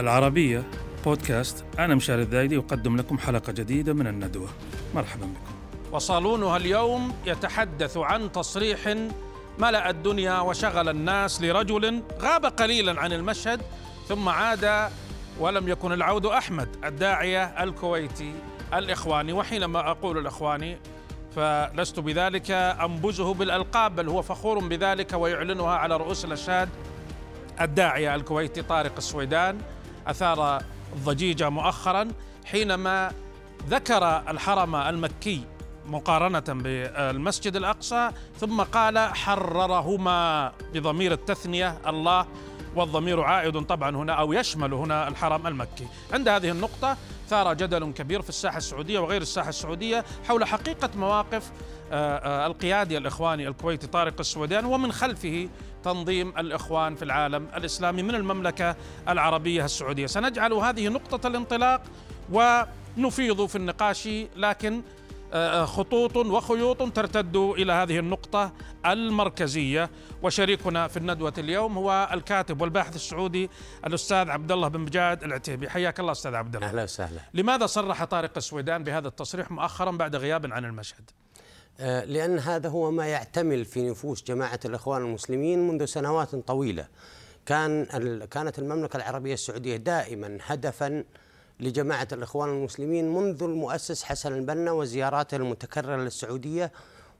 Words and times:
العربية 0.00 0.62
بودكاست. 1.04 1.64
أنا 1.78 1.94
مشاري 1.94 2.22
الذايدي 2.22 2.58
أقدم 2.58 2.96
لكم 2.96 3.18
حلقة 3.18 3.52
جديدة 3.52 3.92
من 3.92 4.06
الندوة. 4.06 4.48
مرحبا 4.94 5.26
بكم. 5.26 5.54
وصالونها 5.92 6.56
اليوم 6.56 7.14
يتحدث 7.26 7.96
عن 7.96 8.32
تصريح 8.32 8.96
ملأ 9.58 9.90
الدنيا 9.90 10.40
وشغل 10.40 10.88
الناس 10.88 11.42
لرجل 11.42 12.02
غاب 12.20 12.46
قليلا 12.46 13.00
عن 13.00 13.12
المشهد 13.12 13.60
ثم 14.08 14.28
عاد 14.28 14.90
ولم 15.40 15.68
يكن 15.68 15.92
العود 15.92 16.26
أحمد 16.26 16.68
الداعية 16.84 17.44
الكويتي 17.44 18.32
الإخواني. 18.74 19.32
وحينما 19.32 19.90
أقول 19.90 20.18
الإخواني 20.18 20.78
فلست 21.36 22.00
بذلك 22.00 22.50
أنبزه 22.50 23.34
بالألقاب 23.34 23.96
بل 23.96 24.08
هو 24.08 24.22
فخور 24.22 24.58
بذلك 24.58 25.12
ويعلنها 25.12 25.70
على 25.70 25.96
رؤوس 25.96 26.24
الأشهاد 26.24 26.68
الداعية 27.60 28.14
الكويتي 28.14 28.62
طارق 28.62 28.92
السويدان. 28.96 29.58
أثار 30.08 30.62
الضجيج 30.92 31.42
مؤخرا 31.42 32.08
حينما 32.44 33.12
ذكر 33.68 34.22
الحرم 34.30 34.76
المكي 34.76 35.44
مقارنة 35.86 36.40
بالمسجد 36.48 37.56
الأقصى 37.56 38.10
ثم 38.40 38.62
قال 38.62 38.98
حررهما 38.98 40.52
بضمير 40.74 41.12
التثنية 41.12 41.78
الله 41.86 42.26
والضمير 42.76 43.20
عائد 43.20 43.66
طبعا 43.66 43.96
هنا 43.96 44.12
أو 44.12 44.32
يشمل 44.32 44.74
هنا 44.74 45.08
الحرم 45.08 45.46
المكي. 45.46 45.86
عند 46.12 46.28
هذه 46.28 46.50
النقطة 46.50 46.96
ثار 47.28 47.54
جدل 47.54 47.92
كبير 47.92 48.22
في 48.22 48.28
الساحة 48.28 48.58
السعودية 48.58 48.98
وغير 48.98 49.22
الساحة 49.22 49.48
السعودية 49.48 50.04
حول 50.28 50.44
حقيقة 50.44 50.90
مواقف 50.96 51.50
آه، 51.92 52.18
آه، 52.18 52.46
القيادي 52.46 52.98
الإخواني 52.98 53.48
الكويتي 53.48 53.86
طارق 53.86 54.14
السويدان 54.20 54.64
ومن 54.64 54.92
خلفه 54.92 55.48
تنظيم 55.84 56.28
الإخوان 56.38 56.94
في 56.94 57.04
العالم 57.04 57.48
الإسلامي 57.56 58.02
من 58.02 58.14
المملكة 58.14 58.76
العربية 59.08 59.64
السعودية. 59.64 60.06
سنجعل 60.06 60.52
هذه 60.52 60.88
نقطة 60.88 61.26
الانطلاق 61.26 61.82
ونفيض 62.32 63.46
في 63.46 63.56
النقاش 63.56 64.08
لكن 64.36 64.82
آه، 65.32 65.64
خطوط 65.64 66.16
وخيوط 66.16 66.92
ترتد 66.92 67.36
إلى 67.36 67.72
هذه 67.72 67.98
النقطة 67.98 68.52
المركزية. 68.86 69.90
وشريكنا 70.22 70.88
في 70.88 70.96
الندوة 70.96 71.32
اليوم 71.38 71.78
هو 71.78 72.08
الكاتب 72.12 72.60
والباحث 72.60 72.96
السعودي 72.96 73.50
الأستاذ 73.86 74.30
عبد 74.30 74.52
الله 74.52 74.68
بن 74.68 74.80
مجاد 74.80 75.24
العتيبي. 75.24 75.70
حياك 75.70 76.00
الله 76.00 76.12
أستاذ 76.12 76.34
عبد 76.34 76.56
الله 76.56 76.68
أهلا 76.68 76.82
وسهلا. 76.82 77.20
لماذا 77.34 77.66
صرح 77.66 78.04
طارق 78.04 78.32
السويدان 78.36 78.84
بهذا 78.84 79.08
التصريح 79.08 79.50
مؤخرا 79.50 79.90
بعد 79.90 80.16
غياب 80.16 80.52
عن 80.52 80.64
المشهد؟ 80.64 81.10
آه، 81.10 81.27
لأن 81.78 82.38
هذا 82.38 82.68
هو 82.68 82.90
ما 82.90 83.06
يعتمل 83.06 83.64
في 83.64 83.90
نفوس 83.90 84.24
جماعة 84.24 84.60
الإخوان 84.64 85.02
المسلمين 85.02 85.68
منذ 85.68 85.84
سنوات 85.84 86.34
طويلة. 86.34 86.88
كان 87.46 87.84
كانت 88.24 88.58
المملكة 88.58 88.96
العربية 88.96 89.34
السعودية 89.34 89.76
دائما 89.76 90.38
هدفا 90.42 91.04
لجماعة 91.60 92.08
الإخوان 92.12 92.48
المسلمين 92.48 93.14
منذ 93.14 93.42
المؤسس 93.42 94.02
حسن 94.02 94.32
البنا 94.32 94.72
وزياراته 94.72 95.36
المتكررة 95.36 95.96
للسعودية 95.96 96.72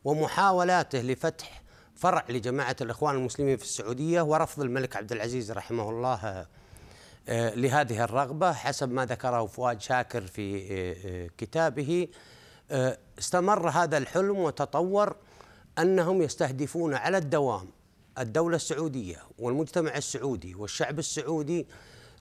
ومحاولاته 0.04 1.00
لفتح 1.00 1.62
فرع 1.96 2.24
لجماعة 2.28 2.76
الإخوان 2.80 3.14
المسلمين 3.14 3.56
في 3.56 3.62
السعودية 3.62 4.22
ورفض 4.22 4.62
الملك 4.62 4.96
عبد 4.96 5.12
العزيز 5.12 5.52
رحمه 5.52 5.90
الله 5.90 6.46
آه، 7.28 7.54
لهذه 7.54 8.04
الرغبة 8.04 8.52
حسب 8.52 8.92
ما 8.92 9.06
ذكره 9.06 9.46
فؤاد 9.46 9.80
شاكر 9.80 10.26
في 10.26 10.66
آه، 10.70 11.30
كتابه. 11.38 12.08
آه، 12.12 12.37
استمر 13.18 13.68
هذا 13.68 13.98
الحلم 13.98 14.38
وتطور 14.38 15.16
أنهم 15.78 16.22
يستهدفون 16.22 16.94
على 16.94 17.18
الدوام 17.18 17.68
الدولة 18.18 18.56
السعودية 18.56 19.16
والمجتمع 19.38 19.96
السعودي 19.96 20.54
والشعب 20.54 20.98
السعودي 20.98 21.66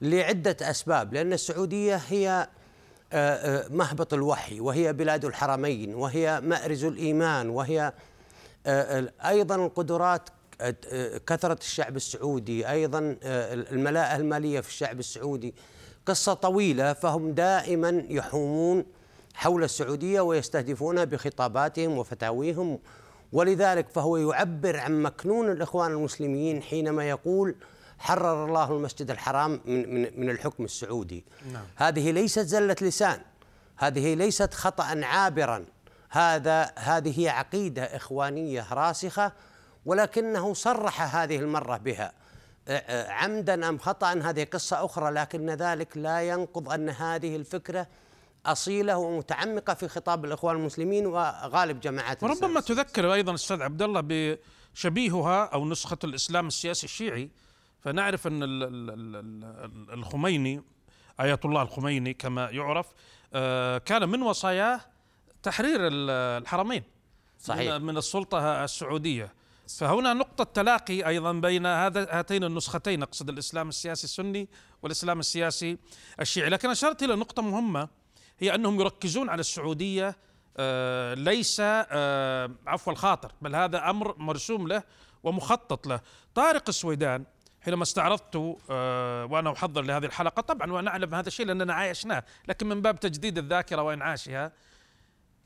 لعدة 0.02 0.58
أسباب 0.62 1.14
لأن 1.14 1.34
السعودية 1.34 1.96
هي 1.96 2.48
آه، 3.14 3.66
آه، 3.66 3.68
مهبط 3.68 4.14
الوحي 4.14 4.60
وهي 4.60 4.94
بلاد 4.94 5.26
الحرمين 5.26 5.96
وهي 5.96 6.42
مأرز 6.42 6.84
الإيمان 6.84 7.50
وهي 7.50 7.94
أيضا 9.26 9.56
القدرات 9.56 10.30
كثرة 11.28 11.58
الشعب 11.60 11.96
السعودي 11.96 12.70
أيضا 12.70 13.18
الملاءة 13.24 14.16
المالية 14.16 14.60
في 14.60 14.70
الشعب 14.70 15.00
السعودي. 15.00 15.56
قصة 16.06 16.34
طويلة 16.34 16.94
فهم 16.94 17.32
دائما 17.32 18.06
يحومون 18.10 18.86
حول 19.38 19.64
السعودية 19.64 20.22
ويستهدفونها 20.22 21.04
بخطاباتهم 21.04 21.98
وفتاويهم. 21.98 22.80
ولذلك 23.34 23.90
فهو 23.90 24.18
يعبر 24.18 24.78
عن 24.78 25.02
مكنون 25.02 25.52
الإخوان 25.52 25.92
المسلمين 25.92 26.62
حينما 26.62 27.10
يقول 27.10 27.56
حرر 28.00 28.46
الله 28.46 28.72
المسجد 28.72 29.12
الحرام 29.12 29.62
من 29.66 29.94
من 29.94 30.20
من 30.20 30.30
الحكم 30.30 30.64
السعودي. 30.66 31.26
نعم. 31.54 31.64
هذه 31.76 32.12
ليست 32.12 32.40
زلة 32.40 32.76
لسان. 32.82 33.20
هذه 33.78 34.14
ليست 34.14 34.54
خطأ 34.54 35.06
عابرا. 35.06 35.66
هذا 36.10 36.72
هذه 36.76 37.22
هي 37.22 37.30
عقيدة 37.30 37.84
إخوانية 37.84 38.74
راسخة 38.74 39.32
ولكنه 39.86 40.54
صرح 40.54 41.16
هذه 41.16 41.36
المرة 41.36 41.78
بها. 41.78 42.12
عمدا 43.10 43.70
أم 43.70 43.78
خطا؟ 43.78 44.14
هذه 44.14 44.44
قصة 44.44 44.86
أخرى 44.86 45.12
لكن 45.12 45.50
ذلك 45.50 45.98
لا 45.98 46.22
ينقض 46.22 46.70
أن 46.70 46.90
هذه 46.90 47.36
الفكرة 47.36 47.88
أصيلة 48.46 48.98
ومتعمقة 48.98 49.74
في 49.74 49.88
خطاب 49.88 50.26
الإخوان 50.26 50.56
المسلمين 50.56 51.06
وغالب 51.06 51.80
جماعات 51.80 52.24
وربما 52.24 52.60
تذكر 52.60 53.14
أيضا 53.14 53.34
أستاذ 53.34 53.62
عبد 53.62 53.82
الله 53.82 54.38
بشبيهها 54.74 55.46
أو 55.46 55.66
نسخة 55.66 55.98
الإسلام 56.04 56.48
السياسي 56.48 56.84
الشيعي. 56.84 57.30
فنعرف 57.80 58.28
أن 58.28 58.40
الخميني 59.94 60.64
اية 61.20 61.40
الله 61.46 61.62
الخميني 61.62 62.14
كما 62.14 62.50
يعرف 62.50 62.88
آه، 63.34 63.78
كان 63.78 64.10
من 64.10 64.22
وصاياه 64.22 64.82
تحرير 65.44 65.80
الحرمين 65.82 66.84
صحيح. 67.40 67.76
من 67.76 67.98
السلطة 67.98 68.64
السعودية. 68.64 69.34
فهنا 69.78 70.14
نقطة 70.14 70.44
تلاقي 70.44 71.08
أيضا 71.08 71.32
بين 71.34 71.66
هذا 71.66 72.08
هاتين 72.20 72.44
النسختين 72.44 73.04
أقصد 73.04 73.30
الإسلام 73.30 73.70
السياسي 73.70 74.04
السني 74.04 74.48
والإسلام 74.82 75.20
السياسي 75.20 75.78
الشيعي. 76.20 76.50
لكن 76.50 76.70
أشرت 76.70 77.04
إلى 77.04 77.16
نقطة 77.16 77.42
مهمة. 77.42 77.90
هي 78.40 78.56
أنهم 78.56 78.80
يركزون 78.80 79.30
على 79.30 79.40
السعودية 79.40 80.16
آه، 80.58 81.14
ليس 81.14 81.58
آه، 81.62 82.52
عفو 82.68 82.92
الخاطر 82.92 83.32
بل 83.42 83.56
هذا 83.56 83.90
أمر 83.90 84.16
مرسوم 84.18 84.68
له 84.68 84.84
ومخطط 85.24 85.88
له. 85.88 86.00
طارق 86.36 86.64
السويدان 86.70 87.26
حينما 87.62 87.84
استعرضت 87.84 88.56
آه، 88.70 89.26
وأنا 89.26 89.52
أحضر 89.52 89.82
لهذه 89.82 90.06
الحلقة 90.06 90.42
طبعا 90.42 90.72
وأنا 90.72 90.90
أعلم 90.90 91.16
هذا 91.16 91.28
الشيء 91.28 91.46
لأننا 91.46 91.74
عايشناه 91.74 92.24
لكن 92.48 92.68
من 92.68 92.82
باب 92.82 93.00
تجديد 93.00 93.38
الذاكرة 93.38 93.82
وانعاشها 93.82 94.52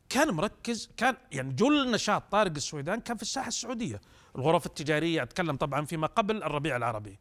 كان 0.09 0.27
مركز 0.27 0.89
كان 0.97 1.17
يعني 1.31 1.53
جل 1.53 1.91
نشاط 1.91 2.23
طارق 2.31 2.51
السويدان 2.55 2.99
كان 2.99 3.17
في 3.17 3.23
الساحة 3.23 3.47
السعودية. 3.47 4.01
الغرف 4.35 4.65
التجارية 4.65 5.23
أتكلم 5.23 5.55
طبعا 5.55 5.85
فيما 5.85 6.07
قبل 6.07 6.43
الربيع 6.43 6.75
العربي. 6.75 7.19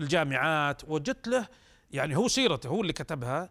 الجامعات 0.00 0.82
وجدت 0.88 1.28
له 1.28 1.48
يعني 1.90 2.16
هو 2.16 2.28
سيرته 2.28 2.68
هو 2.68 2.80
اللي 2.80 2.92
كتبها 2.92 3.50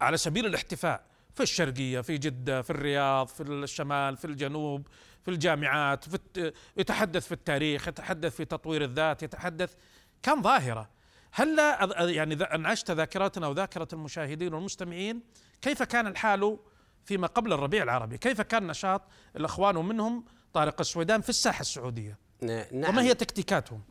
على 0.00 0.16
سبيل 0.16 0.46
الاحتفاء. 0.46 1.07
في 1.38 1.44
الشرقية 1.44 2.00
في 2.00 2.18
جدة 2.18 2.62
في 2.62 2.70
الرياض 2.70 3.28
في 3.28 3.42
الشمال 3.42 4.16
في 4.16 4.24
الجنوب 4.24 4.86
في 5.22 5.30
الجامعات 5.30 6.08
في 6.08 6.52
يتحدث 6.76 7.26
في 7.26 7.32
التاريخ 7.32 7.88
يتحدث 7.88 8.36
في 8.36 8.44
تطوير 8.44 8.84
الذات 8.84 9.22
يتحدث 9.22 9.74
كان 10.22 10.42
ظاهرة. 10.42 10.90
هل 11.32 11.56
لا 11.56 11.88
يعني 12.00 12.34
أنعشت 12.34 12.90
ذاكرتنا 12.90 13.46
وذاكرة 13.46 13.88
المشاهدين 13.92 14.54
والمستمعين 14.54 15.22
كيف 15.62 15.82
كان 15.82 16.06
الحال 16.06 16.58
فيما 17.04 17.26
قبل 17.26 17.52
الربيع 17.52 17.82
العربي؟ 17.82 18.18
كيف 18.18 18.40
كان 18.40 18.66
نشاط 18.66 19.02
الأخوان 19.36 19.76
ومنهم 19.76 20.24
طارق 20.52 20.80
السويدان 20.80 21.20
في 21.20 21.28
الساحة 21.28 21.60
السعودية؟ 21.60 22.18
نعم. 22.42 22.90
وما 22.90 23.02
هي 23.02 23.14
تكتيكاتهم؟ 23.14 23.82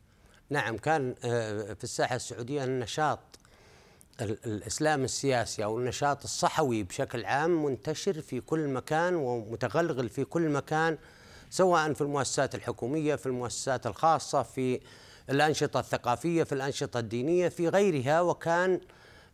نعم 0.49 0.77
كان 0.77 1.15
آه، 1.23 1.73
في 1.73 1.83
الساحة 1.83 2.15
السعودية 2.15 2.63
النشاط 2.63 3.19
الإسلام 4.21 5.03
السياسي 5.03 5.63
أو 5.63 5.79
النشاط 5.79 6.23
الصحوي 6.23 6.83
بشكل 6.83 7.25
عام 7.25 7.65
منتشر 7.65 8.21
في 8.21 8.41
كل 8.41 8.67
مكان 8.67 9.15
ومتغلغل 9.15 10.09
في 10.09 10.23
كل 10.23 10.49
مكان 10.49 10.97
سواء 11.49 11.93
في 11.93 12.01
المؤسسات 12.01 12.55
الحكومية 12.55 13.15
في 13.15 13.25
المؤسسات 13.25 13.87
الخاصة 13.87 14.43
في 14.43 14.79
الأنشطة 15.29 15.79
الثقافية 15.79 16.43
في 16.43 16.53
الأنشطة 16.53 16.99
الدينية 16.99 17.49
في 17.49 17.69
غيرها. 17.69 18.21
وكان 18.21 18.79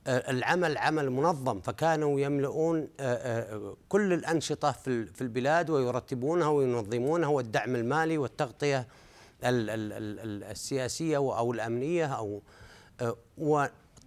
آه، 0.08 0.32
العمل 0.32 0.78
عمل 0.78 1.10
منظم 1.10 1.62
فكانوا 1.62 2.20
يملؤون 2.20 2.88
آه، 3.00 3.14
آه، 3.16 3.76
كل 3.90 4.14
الأنشطة 4.14 4.72
في 4.72 5.22
البلاد 5.22 5.70
ويرتبونها 5.70 6.48
وينظمونها 6.48 7.30
والدعم 7.30 7.76
المالي 7.76 8.18
والتغطية 8.18 8.88
السياسية 9.44 11.18
أو 11.18 11.54
الأمنية 11.54 12.06
أو 12.06 12.42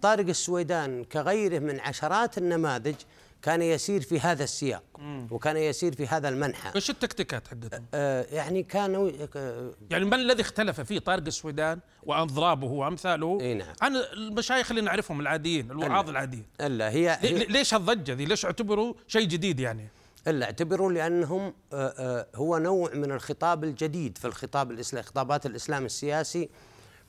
طارق 0.01 0.27
السويدان 0.27 1.03
كغيره 1.03 1.59
من 1.59 1.79
عشرات 1.79 2.37
النماذج 2.37 2.95
كان 3.41 3.61
يسير 3.61 4.01
في 4.01 4.19
هذا 4.19 4.43
السياق 4.43 4.83
وكان 5.31 5.57
يسير 5.57 5.95
في 5.95 6.07
هذا 6.07 6.29
المنحى 6.29 6.71
إيش 6.75 6.89
التكتيكات 6.89 7.47
حقتهم؟ 7.47 7.85
آه 7.93 8.25
يعني 8.31 8.63
كانوا 8.63 9.11
آه 9.35 9.71
يعني 9.89 10.05
ما 10.05 10.15
الذي 10.15 10.41
اختلف 10.41 10.81
فيه 10.81 10.99
طارق 10.99 11.23
السويدان 11.27 11.79
وأضرابه 12.03 12.67
وأمثاله 12.67 13.37
إي 13.41 13.53
نعم. 13.53 13.73
عن 13.81 13.95
المشايخ 13.95 14.71
اللي 14.71 14.81
نعرفهم 14.81 15.19
العاديين 15.19 15.71
الوعاظ 15.71 16.09
العاديين 16.09 16.45
ألا 16.61 16.89
هي, 16.89 17.17
هي 17.21 17.45
ليش 17.45 17.73
هالضجه 17.73 18.13
ذي؟ 18.13 18.25
ليش 18.25 18.45
اعتبروا 18.45 18.93
شيء 19.07 19.27
جديد 19.27 19.59
يعني؟ 19.59 19.87
ألا 20.27 20.45
اعتبروا 20.45 20.91
لأنهم 20.91 21.53
آه، 21.73 21.93
آه، 21.97 22.27
هو 22.35 22.57
نوع 22.57 22.93
من 22.93 23.11
الخطاب 23.11 23.63
الجديد 23.63 24.17
في 24.17 24.25
الخطاب 24.25 24.71
الاسلام 24.71 25.03
خطابات 25.03 25.45
الإسلام 25.45 25.85
السياسي 25.85 26.49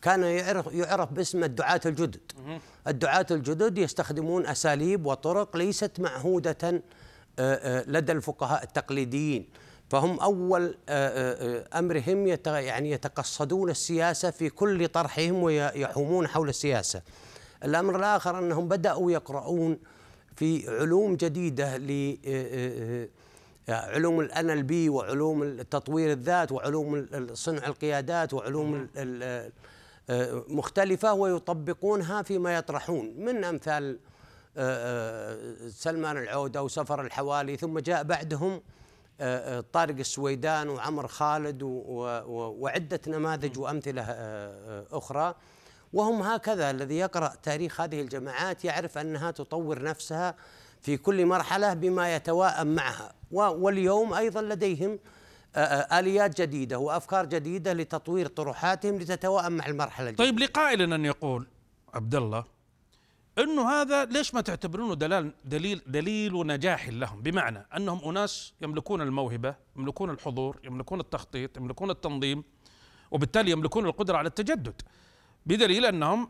كان 0.03 0.23
يعرف 0.23 0.67
يعرف 0.73 1.13
باسم 1.13 1.45
الدعاة 1.45 1.81
الجدد. 1.87 2.21
الدعاة 2.89 3.27
الجدد 3.31 3.79
يستخدمون 3.79 4.47
أساليب 4.47 5.07
وطرق 5.07 5.57
ليست 5.57 6.01
معهودة 6.01 6.57
آه، 6.65 6.81
آه، 7.39 7.85
لدى 7.87 8.13
الفقهاء 8.13 8.63
التقليديين. 8.63 9.49
فهم 9.91 10.21
أول 10.21 10.75
آه، 10.89 11.79
أمرهم 11.79 12.27
يت- 12.27 12.47
يعني 12.47 12.91
يتقصدون 12.91 13.71
السياسة 13.71 14.31
في 14.31 14.51
كل 14.51 14.89
طرحهم 14.89 15.43
ويحومون 15.43 16.29
حول 16.29 16.49
السياسة. 16.49 17.03
الأمر 17.65 17.97
الآخر 17.97 18.39
أنهم 18.39 18.69
بدأوا 18.69 19.13
يقرؤون 19.13 19.79
في 20.37 20.69
علوم 20.81 21.17
جديدة 21.17 21.77
ل 21.77 22.17
علوم 23.69 24.21
الان 24.21 24.51
ال 24.51 24.63
بي 24.63 24.89
وعلوم 24.89 25.43
التطوير 25.43 26.13
الذات 26.13 26.53
وعلوم 26.53 27.07
صنع 27.33 27.67
القيادات 27.67 28.35
وعلوم 28.35 28.89
مختلفة 30.49 31.13
ويطبقونها 31.13 32.23
فيما 32.23 32.57
يطرحون 32.57 33.15
من 33.19 33.45
أمثال 33.45 33.99
آه، 34.57 35.35
آه، 35.67 35.69
سلمان 35.69 36.17
العودة 36.17 36.63
وسفر 36.63 37.01
الحوالي 37.01 37.57
ثم 37.57 37.79
جاء 37.79 38.03
بعدهم 38.03 38.61
آه، 39.21 39.65
طارق 39.73 39.99
السويدان 39.99 40.69
وعمر 40.69 41.07
خالد 41.09 41.63
و- 41.63 41.69
و- 41.69 42.57
وعدة 42.61 43.01
نماذج 43.07 43.59
وأمثلة 43.59 44.03
آه، 44.09 44.87
أخرى. 44.93 45.35
وهم 45.93 46.23
هكذا 46.23 46.71
الذي 46.71 46.99
يقرأ 46.99 47.33
تاريخ 47.43 47.81
هذه 47.81 48.01
الجماعات 48.01 48.65
يعرف 48.65 48.99
أنها 48.99 49.31
تطور 49.31 49.83
نفسها 49.83 50.35
في 50.81 50.97
كل 50.97 51.27
مرحلة 51.27 51.75
بما 51.75 52.17
يتواءم 52.17 52.67
معها. 52.75 53.13
واليوم 53.33 54.15
أيضا 54.15 54.43
لديهم 54.43 54.99
آليات 55.57 56.41
جديدة 56.41 56.79
وأفكار 56.79 57.27
جديدة 57.27 57.73
لتطوير 57.73 58.27
طروحاتهم 58.27 58.99
لتتواءم 58.99 59.53
مع 59.53 59.67
المرحلة 59.67 60.09
الجديدة. 60.09 60.31
طيب 60.31 60.39
لقائل 60.39 60.93
أن 60.93 61.05
يقول 61.05 61.47
عبد 61.95 62.15
الله 62.15 62.45
إنه 63.39 63.71
هذا 63.71 64.05
ليش 64.05 64.35
ما 64.35 64.41
تعتبرونه 64.41 64.95
دلال 64.95 65.33
دليل 65.45 65.83
دليل 65.87 66.47
نجاح 66.47 66.89
لهم؟ 66.89 67.23
بمعنى 67.23 67.67
أنهم 67.77 68.09
أناس 68.09 68.53
يملكون 68.61 69.01
الموهبة 69.01 69.55
يملكون 69.77 70.11
الحضور 70.11 70.61
يملكون 70.65 71.01
التخطيط 71.01 71.57
يملكون 71.57 71.91
التنظيم 71.91 72.45
وبالتالي 73.11 73.51
يملكون 73.51 73.87
القدرة 73.87 74.17
على 74.17 74.29
التجدد. 74.29 74.83
بدليل 75.49 75.87
أنهم 75.87 76.29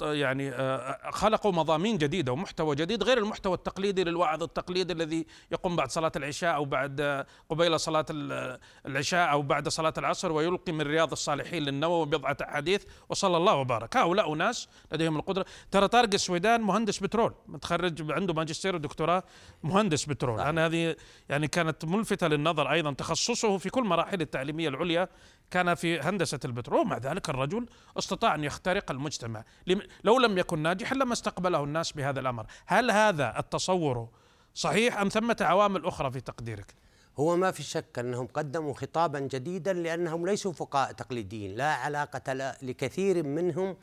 يعني 0.00 0.50
آه، 0.50 1.10
خلقوا 1.10 1.52
مضامين 1.52 1.98
جديدة 1.98 2.32
ومحتوى 2.32 2.76
جديد 2.76 3.02
غير 3.02 3.18
المحتوى 3.18 3.54
التقليدي 3.54 4.04
للوعظ 4.04 4.42
التقليدي 4.42 4.92
الذي 4.92 5.26
يقوم 5.52 5.76
بعد 5.76 5.90
صلاة 5.90 6.12
العشاء 6.16 6.54
أو 6.54 6.64
بعد 6.64 7.00
آه، 7.00 7.26
قبيل 7.48 7.80
صلاة 7.80 8.06
ال- 8.10 8.58
العشاء 8.86 9.30
أو 9.30 9.42
بعد 9.42 9.68
صلاة 9.68 9.94
العصر 9.98 10.32
ويلقي 10.32 10.72
من 10.72 10.80
رياض 10.82 11.12
الصالحين 11.12 11.62
للنووي 11.62 12.06
بضعة 12.06 12.36
أحاديث 12.42 12.84
وصلى 13.08 13.36
الله 13.36 13.54
وبارك. 13.54 13.96
هؤلاء 13.96 14.34
ناس 14.34 14.68
لديهم 14.92 15.16
القدرة. 15.16 15.44
ترى 15.70 15.88
طارق 15.88 16.10
السويدان 16.14 16.60
مهندس 16.60 16.98
بترول 16.98 17.34
متخرج 17.48 18.12
عنده 18.12 18.34
ماجستير 18.34 18.74
ودكتوراه 18.74 19.22
مهندس 19.62 20.04
بترول. 20.04 20.40
أنا 20.40 20.66
هذه 20.66 20.96
يعني 21.28 21.48
كانت 21.48 21.84
ملفتة 21.84 22.26
للنظر 22.28 22.72
أيضا 22.72 22.92
تخصصه 22.92 23.58
في 23.58 23.70
كل 23.70 23.82
مراحل 23.84 24.20
التعليمية 24.20 24.68
العليا 24.68 25.08
كان 25.50 25.74
في 25.74 26.00
هندسة 26.00 26.40
البترول 26.44 26.86
مع 26.86 26.98
ذلك 26.98 27.28
الرجل 27.30 27.66
استطاع 27.98 28.34
أن 28.34 28.44
يخترق 28.44 28.90
المجتمع. 28.90 29.44
لم- 29.66 29.82
لو 30.04 30.18
لم 30.18 30.38
يكن 30.38 30.58
ناجحا 30.58 30.94
لما 30.94 31.12
استقبله 31.12 31.64
الناس 31.64 31.92
بهذا 31.92 32.20
الأمر. 32.20 32.46
هل 32.66 32.90
هذا 32.90 33.38
التصور 33.38 34.08
صحيح 34.54 34.98
أم 35.00 35.08
ثمة 35.08 35.36
عوامل 35.40 35.84
أخرى 35.86 36.10
في 36.10 36.20
تقديرك؟ 36.20 36.74
هو 37.18 37.36
ما 37.36 37.50
في 37.50 37.62
شك 37.62 37.98
أنهم 37.98 38.26
قدموا 38.26 38.74
خطابا 38.74 39.18
جديدا 39.20 39.72
لأنهم 39.72 40.26
ليسوا 40.26 40.52
فقهاء 40.52 40.92
تقليديين 40.92 41.54
لا 41.56 41.72
علاقة 41.74 42.32
لا 42.32 42.56
لكثير 42.62 43.22
منهم 43.22 43.76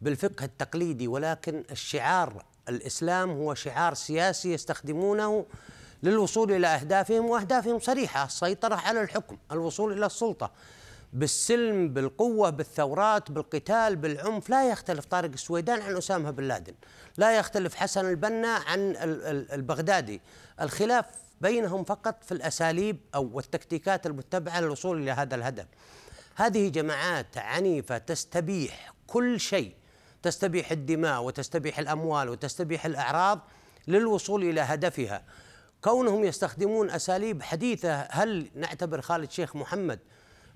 بالفقه 0.00 0.44
التقليدي 0.44 1.08
ولكن 1.08 1.64
الشعار 1.70 2.44
الإسلام 2.68 3.30
هو 3.30 3.54
شعار 3.54 3.94
سياسي 3.94 4.52
يستخدمونه 4.52 5.46
للوصول 6.02 6.52
إلى 6.52 6.66
أهدافهم 6.66 7.24
وأهدافهم 7.24 7.78
صريحة 7.78 8.24
السيطرة 8.24 8.74
على 8.74 9.00
الحكم 9.02 9.36
الوصول 9.52 9.92
إلى 9.92 10.06
السلطة. 10.06 10.50
بالسلم 11.12 11.88
بالقوة 11.92 12.50
بالثورات 12.50 13.30
بالقتال 13.30 13.96
بالعنف 13.96 14.50
لا 14.50 14.70
يختلف 14.70 15.04
طارق 15.04 15.30
السويدان 15.32 15.80
عن 15.82 15.96
أسامة 15.96 16.30
بن 16.30 16.44
لادن 16.44 16.74
لا 17.16 17.38
يختلف 17.38 17.74
حسن 17.74 18.08
البنا 18.10 18.48
عن 18.48 18.78
ال- 18.90 18.96
ال- 19.26 19.52
البغدادي 19.52 20.20
الخلاف 20.60 21.04
بينهم 21.40 21.84
فقط 21.84 22.24
في 22.24 22.32
الأساليب 22.32 23.00
أو 23.14 23.30
والتكتيكات 23.32 24.06
المتبعة 24.06 24.60
للوصول 24.60 25.02
إلى 25.02 25.10
هذا 25.10 25.34
الهدف. 25.34 25.66
هذه 26.34 26.68
جماعات 26.68 27.38
عنيفة 27.38 27.98
تستبيح 27.98 28.92
كل 29.06 29.40
شيء، 29.40 29.74
تستبيح 30.22 30.70
الدماء 30.70 31.22
وتستبيح 31.22 31.78
الأموال 31.78 32.28
وتستبيح 32.28 32.86
الأعراض 32.86 33.40
للوصول 33.88 34.42
إلى 34.44 34.60
هدفها. 34.60 35.22
كونهم 35.84 36.24
يستخدمون 36.24 36.90
أساليب 36.90 37.42
حديثة 37.42 38.00
هل 38.00 38.50
نعتبر 38.54 39.00
خالد 39.00 39.30
شيخ 39.30 39.56
محمد 39.56 39.98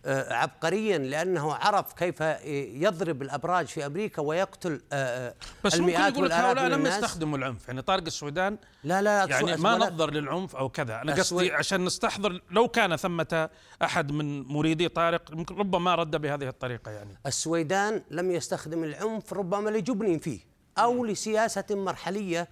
عبقريا 0.06 0.98
لأنه 0.98 1.54
عرف 1.54 1.92
كيف 1.92 2.22
آه، 2.22 2.38
يضرب 2.74 3.22
الأبراج 3.22 3.66
في 3.66 3.86
أمريكا 3.86 4.22
ويقتل 4.22 4.82
آه، 4.92 5.28
آه، 5.28 5.34
بس 5.64 5.74
ممكن 5.74 5.94
المئات 5.94 6.12
يقول 6.12 6.24
لك 6.24 6.32
هؤلاء 6.32 6.68
لم 6.68 6.86
يستخدموا 6.86 7.38
العنف. 7.38 7.68
يعني 7.68 7.82
طارق 7.82 8.02
السويدان 8.06 8.58
لا 8.84 9.02
لا 9.02 9.24
يعني 9.24 9.56
ما 9.56 9.78
نظر 9.78 10.10
للعنف 10.10 10.56
أو 10.56 10.68
كذا. 10.68 11.02
أنا 11.02 11.14
قصدي 11.14 11.52
عشان 11.52 11.84
نستحضر 11.84 12.40
لو 12.50 12.68
كان 12.68 12.96
ثمة 12.96 13.50
أحد 13.82 14.12
من 14.12 14.42
مريدي 14.42 14.88
طارق 14.88 15.30
ممكن 15.30 15.56
ربما 15.56 15.94
رد 15.94 16.16
بهذه 16.16 16.48
الطريقة 16.48 16.90
يعني. 16.90 17.18
السويدان 17.26 18.02
لم 18.10 18.30
يستخدم 18.30 18.84
العنف 18.84 19.32
ربما 19.32 19.70
لجبن 19.70 20.18
فيه 20.18 20.40
أو 20.78 21.04
لسياسة 21.04 21.64
مرحلية 21.70 22.48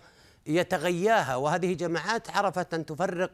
يتغياها 0.46 1.36
وهذه 1.36 1.74
جماعات 1.74 2.30
عرفت 2.30 2.74
أن 2.74 2.86
تفرق 2.86 3.30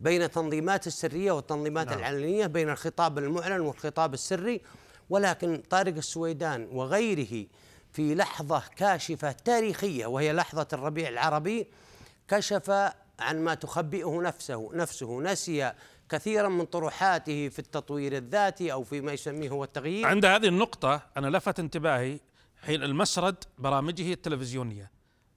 بين 0.00 0.22
التنظيمات 0.22 0.86
السرية 0.86 1.32
والتنظيمات 1.32 1.86
نعم. 1.88 1.98
العلنيه 1.98 2.46
بين 2.46 2.70
الخطاب 2.70 3.18
المعلن 3.18 3.60
والخطاب 3.60 4.14
السري. 4.14 4.60
ولكن 5.10 5.62
طارق 5.70 5.96
السويدان 5.96 6.68
وغيره 6.72 7.46
في 7.92 8.14
لحظة 8.14 8.62
كاشفة 8.76 9.32
تاريخية 9.32 10.06
وهي 10.06 10.32
لحظة 10.32 10.66
الربيع 10.72 11.08
العربي 11.08 11.66
كشف 12.28 12.70
عن 13.18 13.44
ما 13.44 13.54
تخبئه 13.54 14.20
نفسه 14.20 14.70
نفسه. 14.74 15.20
نسي 15.20 15.72
كثيرا 16.08 16.48
من 16.48 16.64
طروحاته 16.64 17.48
في 17.48 17.58
التطوير 17.58 18.16
الذاتي 18.16 18.72
أو 18.72 18.84
فيما 18.84 19.12
يسميه 19.12 19.48
هو 19.48 19.64
التغيير. 19.64 20.06
عند 20.06 20.24
هذه 20.24 20.46
النقطة 20.46 21.02
أنا 21.16 21.36
لفت 21.36 21.58
انتباهي 21.60 22.20
حين 22.62 22.82
المسرد 22.82 23.44
برامجه 23.58 24.12
التلفزيونية 24.12 24.90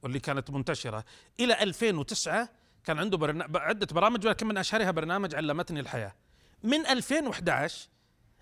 واللي 0.03 0.19
كانت 0.19 0.51
منتشرة. 0.51 1.05
إلى 1.39 1.63
2009 1.63 2.49
كان 2.83 2.99
عنده 2.99 3.17
برنا... 3.17 3.47
عدة 3.59 3.87
برامج 3.91 4.25
ولكن 4.27 4.47
من 4.47 4.57
أشهرها 4.57 4.91
برنامج 4.91 5.35
علمتني 5.35 5.79
الحياة. 5.79 6.15
من 6.63 6.85
2011 6.87 7.89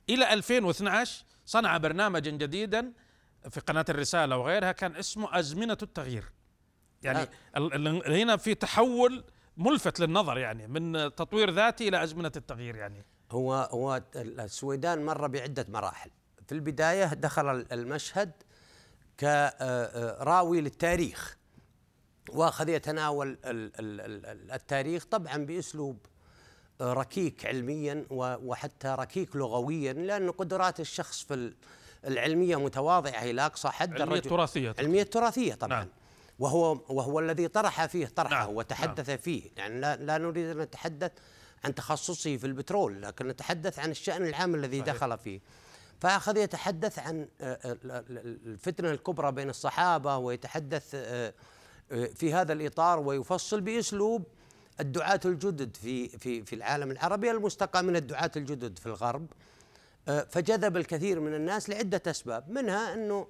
إلى 0.09 0.33
2012 0.33 1.25
صنع 1.45 1.77
برنامجا 1.77 2.31
جديدا 2.31 2.93
في 3.49 3.59
قناة 3.59 3.85
الرسالة 3.89 4.37
وغيرها 4.37 4.71
كان 4.71 4.95
اسمه 4.95 5.39
أزمنة 5.39 5.77
التغيير. 5.81 6.23
يعني 7.03 7.27
ال- 7.57 8.13
هنا 8.21 8.37
في 8.37 8.55
تحول 8.55 9.23
ملفت 9.57 9.99
للنظر 9.99 10.37
يعني 10.37 10.67
من 10.67 10.93
تطوير 11.15 11.49
ذاتي 11.51 11.87
إلى 11.87 12.03
أزمنة 12.03 12.31
التغيير 12.35 12.75
يعني. 12.75 13.05
هو 13.31 13.53
هو 13.53 14.01
السويدان 14.15 15.05
مر 15.05 15.27
بعدة 15.27 15.65
مراحل. 15.69 16.09
في 16.47 16.51
البداية 16.55 17.05
دخل 17.05 17.65
المشهد 17.71 18.31
كراوي 19.19 20.61
للتاريخ. 20.61 21.37
وأخذ 22.29 22.69
يتناول 22.69 23.27
ال- 23.27 23.71
ال- 23.79 24.25
ال- 24.25 24.51
التاريخ 24.51 25.05
طبعا 25.05 25.37
بأسلوب 25.37 25.97
ركيك 26.81 27.45
علميا 27.45 28.05
وحتى 28.11 28.95
ركيك 28.99 29.35
لغويا 29.35 29.93
لأن 29.93 30.31
قدرات 30.31 30.79
الشخص 30.79 31.23
في 31.23 31.33
ال- 31.33 31.55
العلمية 32.07 32.55
متواضعة 32.55 33.23
إلى 33.23 33.45
أقصى 33.45 33.69
حد 33.69 33.89
علمية 34.01 34.03
الرجل- 34.03 34.29
تراثية 34.29 34.75
علمية 34.79 35.03
تراثية 35.03 35.53
طبعا 35.53 35.79
نعم. 35.79 35.87
وهو 36.39 36.71
وهو 36.89 37.19
الذي 37.19 37.47
طرح 37.47 37.85
فيه 37.85 38.05
طرحه 38.07 38.45
نعم،. 38.45 38.55
وتحدث 38.55 39.09
نعم. 39.09 39.17
فيه 39.17 39.43
يعني 39.57 39.79
لا, 39.81 39.95
لا 39.95 40.17
نريد 40.17 40.45
أن 40.49 40.57
نتحدث 40.57 41.11
عن 41.63 41.75
تخصصه 41.75 42.37
في 42.37 42.47
البترول 42.47 43.01
لكن 43.01 43.27
نتحدث 43.27 43.79
عن 43.79 43.91
الشأن 43.91 44.25
العام 44.25 44.55
الذي 44.55 44.79
صحيح. 44.81 44.95
دخل 44.95 45.17
فيه 45.17 45.39
فأخذ 46.01 46.37
يتحدث 46.37 46.99
عن 46.99 47.27
آه، 47.41 47.59
ال- 47.65 47.91
ال- 47.91 48.39
الفتنة 48.47 48.91
الكبرى 48.91 49.31
بين 49.31 49.49
الصحابة 49.49 50.17
ويتحدث 50.17 50.91
آه، 50.95 51.33
في 52.15 52.33
هذا 52.33 52.53
الإطار 52.53 52.99
ويفصل 52.99 53.61
بأسلوب 53.61 54.23
الدعاة 54.79 55.19
الجدد 55.25 55.77
في 55.77 56.07
في 56.07 56.45
في 56.45 56.55
العالم 56.55 56.91
العربي 56.91 57.31
المستقى 57.31 57.83
من 57.83 57.95
الدعاة 57.95 58.31
الجدد 58.35 58.79
في 58.79 58.85
الغرب. 58.85 59.27
آه، 60.07 60.27
فجذب 60.29 60.77
الكثير 60.77 61.19
من 61.19 61.33
الناس 61.33 61.69
لعدة 61.69 62.01
أسباب 62.07 62.49
منها 62.49 62.93
أنه 62.93 63.27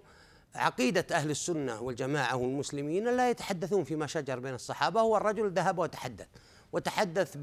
عقيدة 0.56 1.06
أهل 1.12 1.32
السنة 1.32 1.82
والجماعة 1.82 2.36
والمسلمين 2.36 3.04
لا 3.04 3.30
يتحدثون 3.30 3.84
فيما 3.84 4.08
شجر 4.08 4.40
بين 4.40 4.54
الصحابة 4.54 5.02
هو 5.02 5.18
الرجل 5.18 5.52
ذهب 5.52 5.80
وتحدث 5.80 6.28
وتحدث 6.72 7.38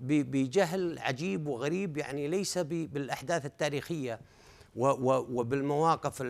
بجهل 0.00 0.98
عجيب 0.98 1.46
وغريب 1.46 1.96
يعني 1.96 2.28
ليس 2.28 2.58
بالأحداث 2.58 3.46
التاريخية. 3.46 4.20
وبالمواقف 4.78 6.22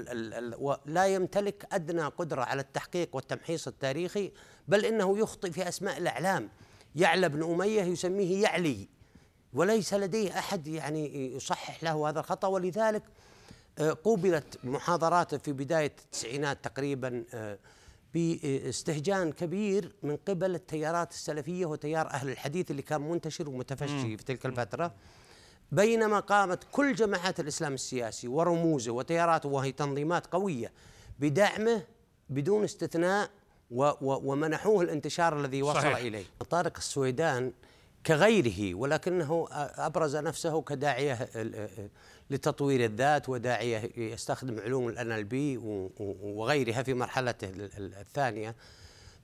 لا 0.86 1.06
يمتلك 1.06 1.66
أدنى 1.72 2.02
قدرة 2.02 2.42
على 2.42 2.60
التحقيق 2.60 3.16
والتمحيص 3.16 3.68
التاريخي 3.68 4.32
بل 4.68 4.84
إنه 4.84 5.18
يخطئ 5.18 5.50
في 5.50 5.68
أسماء 5.68 5.98
الأعلام. 5.98 6.48
يعلى 6.96 7.28
بن 7.28 7.42
أمية 7.42 7.82
يسميه 7.82 8.42
يعلي 8.42 8.88
وليس 9.52 9.94
لديه 9.94 10.38
أحد 10.38 10.66
يعني 10.66 11.34
يصحح 11.36 11.84
له 11.84 12.08
هذا 12.08 12.20
الخطأ. 12.20 12.48
ولذلك 12.48 13.02
آه، 13.78 13.96
قوبلت 14.04 14.58
محاضراته 14.64 15.38
في 15.38 15.52
بداية 15.52 15.92
التسعينات 16.04 16.64
تقريبا 16.64 17.24
آه، 17.34 17.58
باستهجان 18.14 19.32
كبير 19.32 19.92
من 20.02 20.16
قبل 20.16 20.54
التيارات 20.54 21.10
السلفية 21.10 21.66
وتيار 21.66 22.10
أهل 22.10 22.28
الحديث 22.28 22.70
اللي 22.70 22.82
كان 22.82 23.00
منتشر 23.00 23.48
ومتفشي 23.48 24.16
في 24.16 24.24
تلك 24.24 24.46
الفترة. 24.46 24.94
بينما 25.72 26.20
قامت 26.20 26.64
كل 26.72 26.94
جماعات 26.94 27.40
الإسلام 27.40 27.74
السياسي 27.74 28.28
ورموزه 28.28 28.92
وتياراته 28.92 29.48
وهي 29.48 29.72
تنظيمات 29.72 30.26
قوية 30.26 30.72
بدعمه 31.18 31.82
بدون 32.30 32.64
استثناء 32.64 33.30
ومنحوه 34.00 34.82
الانتشار 34.82 35.40
الذي 35.40 35.62
وصل 35.62 35.80
صحيح. 35.80 35.96
إليه 35.98 36.24
طارق 36.50 36.76
السويدان 36.76 37.52
كغيره 38.06 38.74
ولكنه 38.74 39.48
أبرز 39.52 40.16
نفسه 40.16 40.62
كداعية 40.62 41.28
لتطوير 42.30 42.84
الذات 42.84 43.28
وداعية 43.28 43.90
يستخدم 43.96 44.60
علوم 44.60 44.88
ال 44.88 45.24
بي 45.24 45.56
وغيرها 46.22 46.82
في 46.82 46.94
مرحلته 46.94 47.50
الثانية 47.78 48.54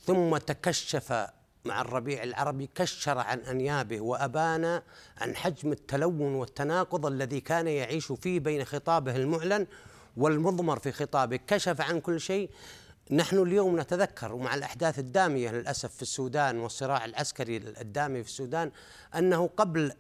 ثم 0.05 0.37
تكشف 0.37 1.27
مع 1.65 1.81
الربيع 1.81 2.23
العربي 2.23 2.71
كشر 2.75 3.19
عن 3.19 3.39
أنيابه 3.39 4.01
وأبان 4.01 4.83
عن 5.19 5.37
حجم 5.37 5.73
التلون 5.73 6.35
والتناقض 6.35 7.07
الذي 7.07 7.41
كان 7.41 7.69
يعيش 7.69 8.13
فيه 8.13 8.41
بين 8.41 8.65
خطابه 8.65 9.17
المعلن 9.17 9.67
والمضمر 10.17 10.79
في 10.79 10.93
خطابه. 10.93 11.37
كشف 11.37 11.81
عن 11.81 12.01
كل 12.01 12.21
شيء. 12.21 12.51
نحن 13.11 13.39
اليوم 13.39 13.81
نتذكر 13.81 14.33
ومع 14.33 14.55
الأحداث 14.55 14.99
الدامية 14.99 15.51
للأسف 15.51 15.95
في 15.95 16.03
السودان 16.03 16.59
والصراع 16.59 17.05
العسكري 17.05 17.57
الدامي 17.57 18.23
في 18.23 18.29
السودان 18.29 18.71
أنه 19.15 19.51
قبل 19.57 19.93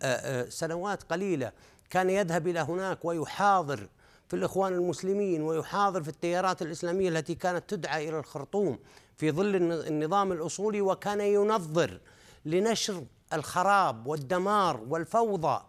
سنوات 0.49 1.03
قليلة 1.03 1.53
كان 1.91 2.11
يذهب 2.11 2.49
إلى 2.49 2.61
هناك 2.61 3.05
ويحاضر 3.05 3.89
في 4.29 4.37
الإخوان 4.37 4.73
المسلمين 4.73 5.43
ويحاضر 5.43 6.03
في 6.03 6.09
التيارات 6.09 6.63
الإسلامية 6.63 7.09
التي 7.09 7.35
كانت 7.35 7.71
تدعى 7.71 8.09
إلى 8.09 8.19
الخرطوم. 8.19 8.79
في 9.17 9.31
ظل 9.31 9.57
النظام 9.73 10.33
الأصولي 10.33 10.81
وكان 10.81 11.21
ينظر 11.21 12.01
لنشر 12.45 13.05
الخراب 13.33 14.07
والدمار 14.07 14.81
والفوضى 14.89 15.65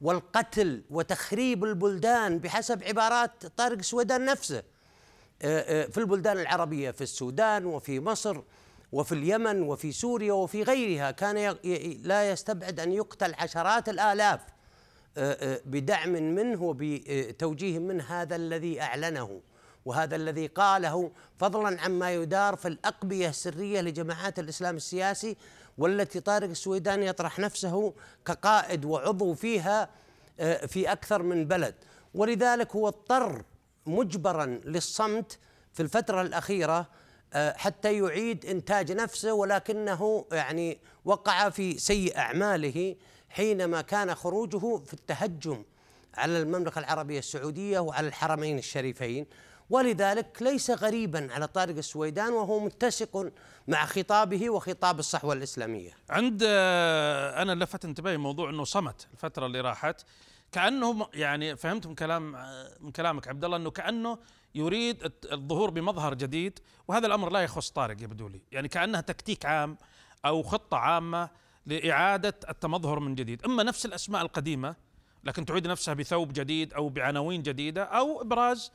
والقتل 0.00 0.82
وتخريب 0.90 1.64
البلدان 1.64 2.38
بحسب 2.38 2.84
عبارات 2.84 3.46
طارق 3.46 3.78
السويدان 3.78 4.24
نفسه. 4.24 4.62
في 5.88 5.98
البلدان 5.98 6.38
العربية 6.38 6.90
في 6.90 7.00
السودان 7.00 7.66
وفي 7.66 8.00
مصر 8.00 8.40
وفي 8.92 9.12
اليمن 9.12 9.62
وفي 9.62 9.92
سوريا 9.92 10.32
وفي 10.32 10.62
غيرها 10.62 11.10
كان 11.10 11.56
لا 12.02 12.30
يستبعد 12.30 12.80
أن 12.80 12.92
يقتل 12.92 13.34
عشرات 13.34 13.88
الآلاف 13.88 14.40
بدعم 15.66 16.12
منه 16.12 16.62
وبتوجيه 16.62 17.78
من 17.78 18.00
هذا 18.00 18.36
الذي 18.36 18.80
أعلنه. 18.80 19.40
وهذا 19.84 20.16
الذي 20.16 20.46
قاله 20.46 21.10
فضلا 21.36 21.80
عما 21.80 22.14
يدار 22.14 22.56
في 22.56 22.68
الأقبية 22.68 23.28
السرية 23.28 23.80
لجماعات 23.80 24.38
الإسلام 24.38 24.76
السياسي 24.76 25.36
والتي 25.78 26.20
طارق 26.20 26.48
السويدان 26.48 27.02
يطرح 27.02 27.38
نفسه 27.38 27.94
كقائد 28.26 28.84
وعضو 28.84 29.34
فيها 29.34 29.88
آه، 30.40 30.66
في 30.66 30.92
أكثر 30.92 31.22
من 31.22 31.44
بلد. 31.44 31.74
ولذلك 32.14 32.76
هو 32.76 32.88
اضطر 32.88 33.44
مجبرا 33.86 34.46
للصمت 34.46 35.38
في 35.72 35.82
الفترة 35.82 36.22
الأخيرة 36.22 36.86
آه، 37.32 37.52
حتى 37.52 37.98
يعيد 37.98 38.46
إنتاج 38.46 38.92
نفسه 38.92 39.32
ولكنه 39.32 40.26
يعني 40.32 40.78
وقع 41.04 41.48
في 41.48 41.78
سيء 41.78 42.18
أعماله 42.18 42.96
حينما 43.28 43.80
كان 43.80 44.14
خروجه 44.14 44.76
في 44.76 44.94
التهجم 44.94 45.64
على 46.14 46.42
المملكة 46.42 46.78
العربية 46.78 47.18
السعودية 47.18 47.78
وعلى 47.78 48.08
الحرمين 48.08 48.58
الشريفين. 48.58 49.26
ولذلك 49.70 50.38
ليس 50.40 50.70
غريبا 50.70 51.28
على 51.32 51.46
طارق 51.46 51.76
السويدان 51.76 52.32
وهو 52.32 52.60
متسق 52.60 53.32
مع 53.68 53.86
خطابه 53.86 54.50
وخطاب 54.50 54.98
الصحوة 54.98 55.32
الإسلامية. 55.32 55.90
عند 56.10 56.42
آه، 56.46 57.42
أنا 57.42 57.64
لفت 57.64 57.84
انتباهي 57.84 58.16
موضوع 58.16 58.50
أنه 58.50 58.64
صمت 58.64 59.08
الفترة 59.12 59.46
اللي 59.46 59.60
راحت. 59.60 60.02
كأنه 60.52 61.08
يعني 61.14 61.56
فهمت 61.56 61.86
من 61.86 61.94
كلام 61.94 62.36
آه، 62.36 62.76
من 62.80 62.90
كلامك 62.90 63.28
عبد 63.28 63.44
الله 63.44 63.56
أنه 63.56 63.70
كأنه 63.70 64.18
يريد 64.54 65.12
الظهور 65.32 65.70
بمظهر 65.70 66.14
جديد 66.14 66.58
وهذا 66.88 67.06
الأمر 67.06 67.30
لا 67.32 67.40
يخص 67.40 67.70
طارق 67.70 68.02
يبدو 68.02 68.28
لي. 68.28 68.42
يعني 68.52 68.68
كأنها 68.68 69.00
تكتيك 69.00 69.46
عام 69.46 69.78
أو 70.24 70.42
خطة 70.42 70.76
عامة 70.76 71.30
لإعادة 71.66 72.34
التمظهر 72.48 73.00
من 73.00 73.14
جديد. 73.14 73.44
إما 73.44 73.62
نفس 73.62 73.86
الأسماء 73.86 74.22
القديمة 74.22 74.76
لكن 75.24 75.44
تعيد 75.44 75.66
نفسها 75.66 75.94
بثوب 75.94 76.32
جديد 76.32 76.72
أو 76.74 76.88
بعناوين 76.88 77.42
جديدة 77.42 77.82
أو 77.84 78.22
إبراز 78.22 78.72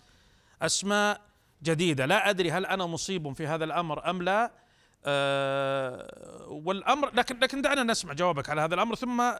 أسماء 0.63 1.21
جديدة. 1.63 2.05
لا 2.05 2.29
أدري 2.29 2.51
هل 2.51 2.65
أنا 2.65 2.85
مصيب 2.85 3.33
في 3.33 3.47
هذا 3.47 3.63
الأمر 3.63 4.09
أم 4.09 4.21
لا. 4.21 4.51
أه 5.05 6.47
والأمر 6.49 7.15
لكن 7.15 7.39
لكن 7.39 7.61
دعنا 7.61 7.83
نسمع 7.83 8.13
جوابك 8.13 8.49
على 8.49 8.61
هذا 8.61 8.75
الأمر 8.75 8.95
ثم 8.95 9.31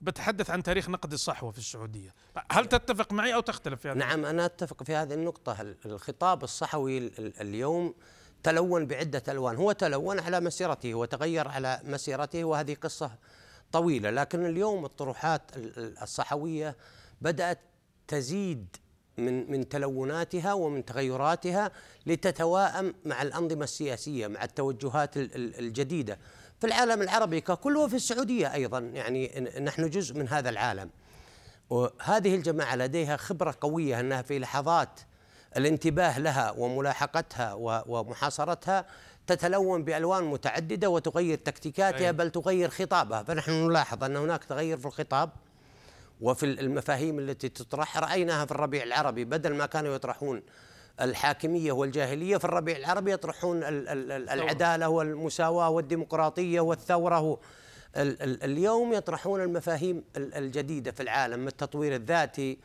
بتحدث 0.00 0.50
عن 0.50 0.62
تاريخ 0.62 0.88
نقد 0.88 1.12
الصحوة 1.12 1.50
في 1.50 1.58
السعودية. 1.58 2.14
هل 2.52 2.66
تتفق 2.66 3.12
معي 3.12 3.34
أو 3.34 3.40
تختلف 3.40 3.80
في 3.80 3.88
هذا؟ 3.88 3.98
نعم 3.98 4.24
أنا 4.24 4.44
أتفق 4.44 4.82
في 4.82 4.94
هذه 4.94 5.14
النقطة. 5.14 5.74
الخطاب 5.86 6.44
الصحوي 6.44 7.10
اليوم 7.18 7.94
تلون 8.42 8.86
بعدة 8.86 9.22
ألوان. 9.28 9.56
هو 9.56 9.72
تلون 9.72 10.20
على 10.20 10.40
مسيرته 10.40 10.94
وتغير 10.94 11.48
على 11.48 11.80
مسيرته 11.84 12.44
وهذه 12.44 12.74
قصة 12.74 13.10
طويلة. 13.72 14.10
لكن 14.10 14.46
اليوم 14.46 14.84
الطروحات 14.84 15.42
الصحوية 16.02 16.76
بدأت 17.20 17.60
تزيد 18.08 18.76
من 19.20 19.50
من 19.50 19.68
تلوناتها 19.68 20.52
ومن 20.52 20.84
تغيراتها 20.84 21.70
لتتواءم 22.06 22.94
مع 23.04 23.22
الأنظمة 23.22 23.64
السياسية 23.64 24.26
مع 24.26 24.44
التوجهات 24.44 25.10
الجديدة. 25.16 26.18
في 26.60 26.66
العالم 26.66 27.02
العربي 27.02 27.40
ككل 27.40 27.76
وفي 27.76 27.96
السعودية 27.96 28.54
أيضا 28.54 28.78
يعني 28.78 29.50
نحن 29.60 29.90
جزء 29.90 30.14
من 30.18 30.28
هذا 30.28 30.50
العالم. 30.50 30.90
وهذه 31.70 32.34
الجماعة 32.34 32.76
لديها 32.76 33.16
خبرة 33.16 33.54
قوية 33.60 34.00
أنها 34.00 34.22
في 34.22 34.38
لحظات 34.38 35.00
الانتباه 35.56 36.18
لها 36.18 36.50
وملاحقتها 36.50 37.52
ومحاصرتها 37.86 38.86
تتلون 39.26 39.84
بألوان 39.84 40.24
متعددة 40.24 40.90
وتغير 40.90 41.38
تكتيكاتها 41.38 42.10
بل 42.10 42.30
تغير 42.30 42.70
خطابها. 42.70 43.22
فنحن 43.22 43.52
نلاحظ 43.52 44.04
أن 44.04 44.16
هناك 44.16 44.44
تغير 44.44 44.78
في 44.78 44.86
الخطاب. 44.86 45.30
وفي 46.20 46.46
المفاهيم 46.46 47.18
التي 47.18 47.48
تطرح 47.48 47.98
رأيناها 47.98 48.44
في 48.44 48.52
الربيع 48.52 48.82
العربي. 48.82 49.24
بدل 49.24 49.54
ما 49.54 49.66
كانوا 49.66 49.94
يطرحون 49.94 50.42
الحاكمية 51.00 51.72
والجاهلية 51.72 52.36
في 52.36 52.44
الربيع 52.44 52.76
العربي 52.76 53.12
يطرحون 53.12 53.60
العدالة 53.64 54.88
والمساواة 54.88 55.70
والديمقراطية 55.70 56.60
والثورة. 56.60 57.40
اليوم 57.96 58.92
يطرحون 58.92 59.42
المفاهيم 59.42 60.04
الجديدة 60.16 60.90
في 60.90 61.02
العالم 61.02 61.48
التطوير 61.48 61.94
الذاتي 61.94 62.58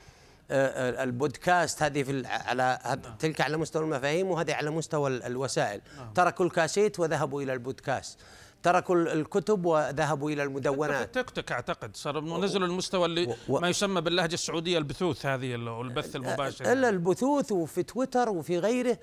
آه، 0.52 1.04
البودكاست. 1.04 1.84
هذه 1.84 2.04
في 2.04 2.28
على 2.28 3.00
تلك 3.20 3.42
على 3.42 3.58
مستوى 3.58 3.84
المفاهيم 3.84 4.32
وهذه 4.32 4.54
على 4.54 4.70
مستوى 4.70 5.10
الوسائل. 5.28 5.82
نعم. 5.98 6.14
تركوا 6.14 6.46
الكاسيت 6.46 7.00
وذهبوا 7.00 7.42
إلى 7.42 7.54
البودكاست. 7.54 8.20
تركوا 8.64 8.96
الكتب 8.96 9.66
وذهبوا 9.66 10.32
إلى 10.32 10.44
المدونات. 10.44 11.14
تيك 11.14 11.30
توك 11.30 11.52
أعتقد 11.52 11.96
صار 11.96 12.20
نزلوا 12.20 12.68
المستوى 12.68 13.06
اللي 13.06 13.36
و... 13.50 13.60
ما 13.60 13.70
يسمى 13.70 14.02
باللهجة 14.02 14.34
السعودية 14.34 14.78
البثوث 14.78 15.26
هذه 15.26 15.56
والبث 15.56 16.16
المباشر. 16.16 16.72
إلا 16.72 16.90
البثوث 16.90 17.52
وفي 17.52 17.84
تويتر 17.84 18.30
وفي 18.30 18.60
غيره 18.60 18.98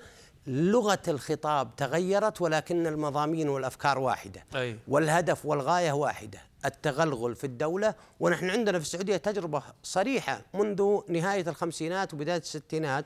لغة 0.47 1.01
الخطاب 1.07 1.75
تغيرت 1.75 2.41
ولكن 2.41 2.87
المضامين 2.87 3.49
والأفكار 3.49 3.99
واحدة. 3.99 4.45
أي. 4.55 4.77
والهدف 4.87 5.45
والغاية 5.45 5.91
واحدة 5.91 6.39
التغلغل 6.65 7.35
في 7.35 7.43
الدولة. 7.43 7.95
ونحن 8.19 8.49
عندنا 8.49 8.79
في 8.79 8.85
السعودية 8.85 9.17
تجربة 9.17 9.63
صريحة 9.83 10.41
منذ 10.53 10.99
نهاية 11.09 11.49
الخمسينات 11.49 12.13
وبداية 12.13 12.37
الستينات. 12.37 13.05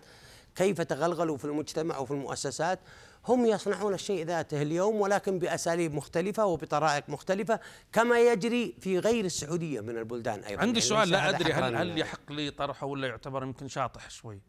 كيف 0.58 0.82
تغلغلوا 0.82 1.38
في 1.38 1.46
المجتمع 1.46 1.98
وفي 1.98 2.12
المؤسسات 2.12 2.80
هم 3.28 3.46
يصنعون 3.46 3.94
الشيء 3.94 4.26
ذاته 4.26 4.62
اليوم 4.62 4.96
ولكن 4.96 5.40
بأساليب 5.40 5.94
مختلفة 5.94 6.46
وبطرائق 6.46 7.10
مختلفة 7.10 7.60
كما 7.94 8.20
يجري 8.20 8.76
في 8.80 9.00
غير 9.00 9.26
السعودية 9.26 9.82
من 9.82 9.98
البلدان 9.98 10.40
أيضا. 10.40 10.62
عندي 10.62 10.80
يعني 10.80 10.90
سؤال 10.90 11.10
لا 11.10 11.30
أدري 11.30 11.54
هل 11.54 11.76
هل 11.76 12.00
يحق 12.00 12.32
لي 12.32 12.52
طرحه 12.52 12.88
ولا 12.88 13.08
يعتبر 13.08 13.44
يمكن 13.44 13.68
شاطح 13.68 14.10
شوي؟ 14.10 14.42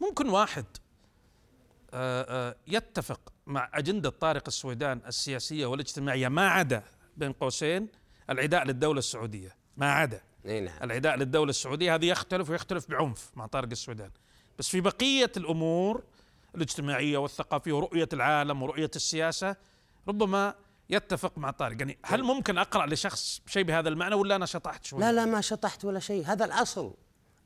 ممكن 0.00 0.28
واحد 0.28 0.64
آه، 1.94 2.50
آه، 2.50 2.56
يتفق 2.66 3.32
مع 3.46 3.70
أجندة 3.74 4.10
طارق 4.10 4.42
السويدان 4.46 5.00
السياسية 5.06 5.66
والاجتماعية 5.66 6.28
ما 6.28 6.48
عدا 6.48 6.82
بين 7.16 7.32
قوسين 7.32 7.88
العداء 8.30 8.64
للدولة 8.64 8.98
السعودية. 8.98 9.56
ما 9.76 9.92
عدا. 9.92 10.20
نعم. 10.44 10.68
العداء 10.82 11.16
للدولة 11.16 11.50
السعودية 11.50 11.94
هذه 11.94 12.06
يختلف 12.06 12.50
ويختلف 12.50 12.90
بعنف 12.90 13.30
مع 13.36 13.46
طارق 13.46 13.68
السويدان. 13.70 14.10
بس 14.58 14.68
في 14.68 14.80
بقية 14.80 15.32
الأمور 15.36 16.02
الاجتماعية 16.54 17.18
والثقافية 17.18 17.72
ورؤية 17.72 18.08
العالم 18.12 18.62
ورؤية 18.62 18.90
السياسة 18.96 19.56
ربما 20.08 20.54
يتفق 20.90 21.38
مع 21.38 21.50
طارق. 21.50 21.76
يعني 21.78 21.98
هل 22.04 22.22
ممكن 22.22 22.58
أقرأ 22.58 22.86
لشخص 22.86 23.40
شيء 23.46 23.62
بهذا 23.62 23.88
المعنى 23.88 24.14
ولا 24.14 24.36
أنا 24.36 24.46
شطحت 24.46 24.84
شوي؟ 24.84 25.00
لا 25.00 25.12
لا 25.12 25.24
ما 25.24 25.40
شطحت 25.40 25.84
ولا 25.84 26.00
شيء. 26.00 26.24
هذا 26.26 26.44
الأصل. 26.44 26.94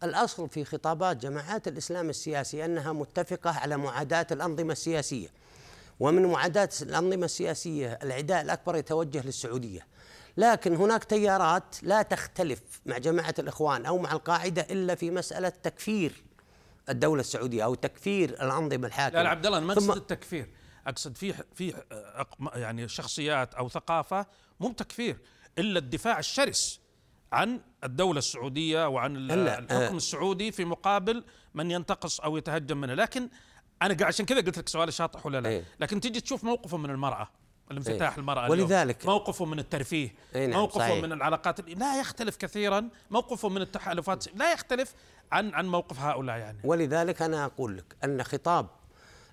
الأصل 0.02 0.48
في 0.48 0.64
خطابات 0.64 1.16
جماعات 1.16 1.68
الإسلام 1.68 2.10
السياسي 2.10 2.64
أنها 2.64 2.92
متفقة 2.92 3.50
على 3.50 3.76
معاداة 3.76 4.26
الأنظمة 4.32 4.72
السياسية. 4.72 5.28
ومن 6.00 6.26
معاداة 6.26 6.68
الأنظمة 6.82 7.24
السياسية 7.24 7.98
العداء 8.02 8.42
الأكبر 8.42 8.76
يتوجه 8.76 9.26
للسعودية. 9.26 9.86
لكن 10.36 10.76
هناك 10.76 11.04
تيارات 11.04 11.76
لا 11.82 12.02
تختلف 12.02 12.60
مع 12.86 12.98
جماعة 12.98 13.34
الإخوان 13.38 13.86
أو 13.86 13.98
مع 13.98 14.12
القاعدة 14.12 14.62
إلا 14.70 14.94
في 14.94 15.10
مسألة 15.10 15.48
تكفير. 15.48 16.25
الدولة 16.88 17.20
السعودية 17.20 17.64
أو 17.64 17.74
تكفير 17.74 18.30
الأنظمة 18.30 18.86
الحاكمة. 18.86 19.18
لا 19.18 19.22
لا 19.22 19.28
عبد 19.28 19.46
الله 19.46 19.60
ما 19.60 19.72
أقصد 19.72 19.96
التكفير. 19.96 20.48
أقصد 20.86 21.16
في 21.16 21.34
في 21.54 21.74
يعني 22.54 22.88
شخصيات 22.88 23.54
أو 23.54 23.68
ثقافة 23.68 24.26
مو 24.60 24.72
تكفير 24.72 25.18
إلا 25.58 25.78
الدفاع 25.78 26.18
الشرس 26.18 26.80
عن 27.32 27.60
الدولة 27.84 28.18
السعودية 28.18 28.88
وعن 28.88 29.16
الحكم 29.30 29.74
آه. 29.74 29.90
السعودي 29.90 30.52
في 30.52 30.64
مقابل 30.64 31.24
من 31.54 31.70
ينتقص 31.70 32.20
أو 32.20 32.36
يتهجم 32.36 32.80
منه. 32.80 32.94
لكن 32.94 33.28
أنا 33.82 34.06
عشان 34.06 34.26
كذا 34.26 34.40
قلت 34.40 34.58
لك 34.58 34.68
سؤال 34.68 34.92
شاطح 34.92 35.26
ولا 35.26 35.40
لا. 35.40 35.48
إيه؟ 35.48 35.64
لكن 35.80 36.00
تيجي 36.00 36.20
تشوف 36.20 36.44
موقفه 36.44 36.76
من 36.76 36.90
المرأة. 36.90 37.28
الانفتاح 37.70 38.12
إيه؟ 38.12 38.18
المرأة 38.18 38.50
ولذلك 38.50 39.00
اليوم. 39.02 39.14
موقفه 39.14 39.44
من 39.44 39.58
الترفيه 39.58 40.14
إيه 40.34 40.46
نعم 40.46 40.60
موقفه 40.60 40.78
صحيح. 40.78 41.04
من 41.04 41.12
العلاقات 41.12 41.68
لا 41.70 42.00
يختلف 42.00 42.36
كثيرا 42.36 42.88
موقفه 43.10 43.48
من 43.48 43.62
التحالفات 43.62 44.36
لا 44.36 44.52
يختلف 44.52 44.94
عن 45.32 45.54
عن 45.54 45.66
موقف 45.66 46.00
هؤلاء 46.00 46.36
يعني 46.36 46.58
ولذلك 46.64 47.22
أنا 47.22 47.44
أقول 47.44 47.76
لك 47.76 47.96
أن 48.04 48.22
خطاب 48.22 48.66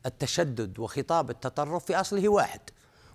التشدد 0.06 0.80
وخطاب 0.80 1.30
التطرف 1.30 1.86
في 1.86 1.96
أصله 1.96 2.30
واحد 2.30 2.62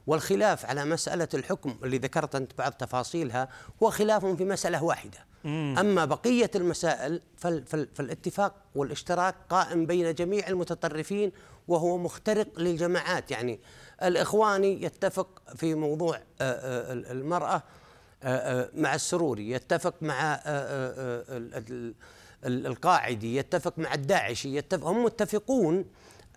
والخلاف 0.07 0.67
على 0.67 0.85
مسألة 0.85 1.29
الحكم 1.35 1.77
اللي 1.83 1.99
ذكرت 1.99 2.35
أنت 2.35 2.59
بعض 2.59 2.73
تفاصيلها 2.73 3.49
هو 3.83 3.91
خلاف 3.91 4.27
في 4.27 4.45
مسألة 4.45 4.85
واحدة 4.85 5.19
مم. 5.45 5.75
أما 5.79 6.05
بقية 6.05 6.51
المسائل 6.55 7.21
فال 7.37 7.67
فال 7.67 7.89
فالاتفاق 7.95 8.55
والاشتراك 8.75 9.35
قائم 9.51 9.87
بين 9.87 10.15
جميع 10.15 10.49
المتطرفين 10.49 11.33
وهو 11.69 11.99
مخترق 11.99 12.59
للجماعات. 12.59 13.31
يعني 13.31 13.61
الإخواني 14.03 14.83
يتفق 14.83 15.43
في 15.57 15.75
موضوع 15.75 16.17
آه، 16.17 16.23
آه، 16.41 16.93
المرأة 16.93 17.63
آه، 18.23 18.71
مع 18.75 18.95
السروري 18.95 19.51
يتفق 19.51 19.95
مع 20.01 20.41
القاعدي 22.45 23.37
يتفق 23.37 23.79
مع 23.79 23.95
الداعشي 23.95 24.57
يتفق 24.57 24.87
هم 24.87 25.05
متفقون 25.05 25.85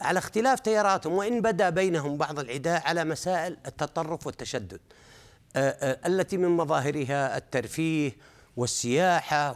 على 0.02 0.20
اختلاف 0.20 0.60
تياراتهم 0.60 1.14
وإن 1.14 1.42
بدا 1.42 1.70
بينهم 1.70 2.18
بعض 2.18 2.40
العداء 2.40 2.82
على 2.88 3.06
مسائل 3.06 3.58
التطرف 3.66 4.28
والتشدد 4.28 4.80
التي 6.06 6.38
من 6.38 6.50
مظاهرها 6.50 7.38
الترفيه 7.38 8.12
والسياحة 8.58 9.56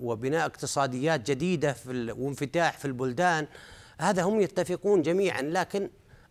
وبناء 0.00 0.46
اقتصاديات 0.46 1.30
جديدة 1.30 1.76
وانفتاح 1.88 2.78
في 2.78 2.84
البلدان 2.84 3.46
هذا 4.00 4.22
هم 4.22 4.40
يتفقون 4.40 5.02
جميعا 5.02 5.42
لكن 5.42 5.90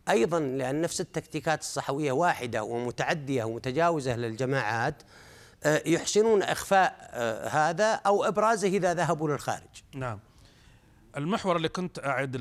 أيضا 0.09 0.39
لأن 0.39 0.81
نفس 0.81 1.01
التكتيكات 1.01 1.61
الصحوية 1.61 2.11
واحدة 2.11 2.63
ومتعدية 2.63 3.43
ومتجاوزة 3.43 4.15
للجماعات 4.15 5.03
آه، 5.63 5.81
يحسنون 5.85 6.43
إخفاء 6.43 7.09
آه، 7.11 7.47
هذا 7.47 7.93
أو 7.93 8.23
إبرازه 8.23 8.67
إذا 8.67 8.93
ذهبوا 8.93 9.29
للخارج. 9.29 9.83
نعم. 9.95 10.19
المحور 11.17 11.55
اللي 11.55 11.69
كنت 11.69 11.99
أعد 11.99 12.37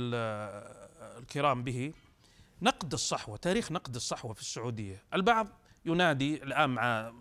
الكرام 1.18 1.64
به 1.64 1.92
نقد 2.62 2.92
الصحوة، 2.92 3.36
تاريخ 3.36 3.72
نقد 3.72 3.94
الصحوة 3.94 4.32
في 4.32 4.40
السعودية، 4.40 5.02
البعض 5.14 5.48
ينادي 5.84 6.42
الآن 6.42 6.70
مع 6.70 7.12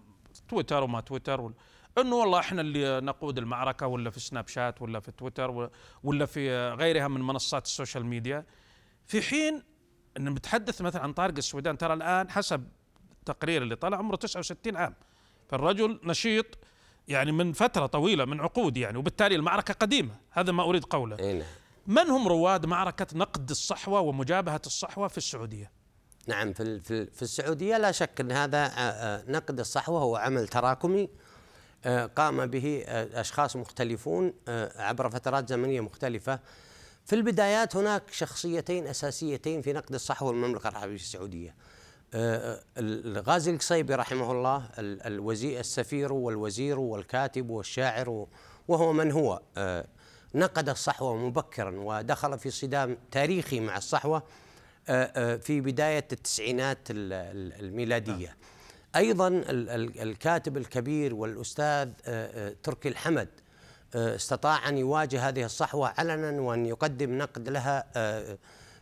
تويتر 0.49 0.83
وما 0.83 1.01
تويتر 1.01 1.51
إنه 1.97 2.15
والله 2.15 2.39
إحنا 2.39 2.61
اللي 2.61 3.01
نقود 3.01 3.37
المعركة 3.37 3.87
ولا 3.87 4.09
في 4.09 4.19
سناب 4.19 4.47
شات 4.47 4.81
ولا 4.81 4.99
في 4.99 5.11
تويتر 5.11 5.69
ولا 6.03 6.25
في 6.25 6.69
غيرها 6.69 7.07
من 7.07 7.21
منصات 7.21 7.65
ال 7.65 7.71
social 7.71 8.05
media. 8.05 8.45
في 9.05 9.21
حين 9.21 9.63
إن 10.17 10.33
بتحدث 10.33 10.81
مثلا 10.81 11.01
عن 11.01 11.13
طارق 11.13 11.33
السويدان 11.37 11.77
ترى 11.77 11.93
الآن 11.93 12.29
حسب 12.29 12.67
التقرير 13.19 13.61
اللي 13.61 13.75
طلع 13.75 13.97
عمره 13.97 14.15
69 14.15 14.77
عام. 14.77 14.95
فالرجل 15.49 15.99
نشيط 16.03 16.45
يعني 17.07 17.31
من 17.31 17.53
فترة 17.53 17.85
طويلة 17.85 18.25
من 18.25 18.41
عقود 18.41 18.77
يعني 18.77 18.97
وبالتالي 18.97 19.35
المعركة 19.35 19.73
قديمة. 19.73 20.15
هذا 20.31 20.51
ما 20.51 20.63
أريد 20.63 20.83
قوله. 20.83 21.33
نعم. 21.33 21.43
من 21.87 22.09
هم 22.09 22.27
رواد 22.27 22.65
معركة 22.65 23.07
نقد 23.13 23.49
الصحوة 23.49 23.99
ومجابهة 23.99 24.61
الصحوة 24.65 25.07
في 25.07 25.17
السعودية؟ 25.17 25.71
نعم 26.27 26.53
في 26.53 26.79
في 27.05 27.21
السعودية 27.21 27.77
لا 27.77 27.91
شك 27.91 28.21
إن 28.21 28.31
هذا 28.31 28.57
آه، 28.57 28.69
آه، 28.69 29.23
نقد 29.27 29.59
الصحوة 29.59 30.01
هو 30.01 30.15
عمل 30.15 30.47
تراكمي 30.47 31.09
قام 32.15 32.45
به 32.45 32.83
أشخاص 33.13 33.55
مختلفون 33.55 34.33
عبر 34.75 35.09
فترات 35.09 35.49
زمنية 35.49 35.81
مختلفة 35.81 36.39
في 37.05 37.15
البدايات 37.15 37.75
هناك 37.75 38.03
شخصيتين 38.11 38.87
أساسيتين 38.87 39.61
في 39.61 39.73
نقد 39.73 39.93
الصحوه 39.93 40.29
والمملكة 40.29 40.69
العربية 40.69 40.95
السعودية. 40.95 41.55
آه، 42.13 42.59
الغازي 42.77 43.51
القصيبي 43.51 43.95
رحمه 43.95 44.31
الله 44.31 44.69
الوزير 44.79 45.59
السفير 45.59 46.13
والوزير 46.13 46.79
والكاتب 46.79 47.49
والشاعر 47.49 48.27
وهو 48.67 48.93
من 48.93 49.11
هو 49.11 49.41
آه، 49.57 49.85
نقد 50.35 50.69
الصحوة 50.69 51.15
مبكرا 51.15 51.71
ودخل 51.79 52.39
في 52.39 52.49
صدام 52.49 52.97
تاريخي 53.11 53.59
مع 53.59 53.77
الصحوة 53.77 54.23
آه، 54.89 55.35
في 55.35 55.61
بداية 55.61 56.07
التسعينات 56.11 56.79
الميلادية. 56.89 58.35
أيضا 58.95 59.43
الكاتب 60.01 60.57
الكبير 60.57 61.15
والأستاذ 61.15 61.89
تركي 62.63 62.89
الحمد 62.89 63.29
آه، 63.95 64.15
استطاع 64.15 64.69
أن 64.69 64.77
يواجه 64.77 65.29
هذه 65.29 65.45
الصحوة 65.45 65.93
علنا 65.97 66.41
وأن 66.41 66.65
يقدم 66.65 67.17
نقد 67.17 67.49
لها 67.49 67.85
آه، 67.95 68.37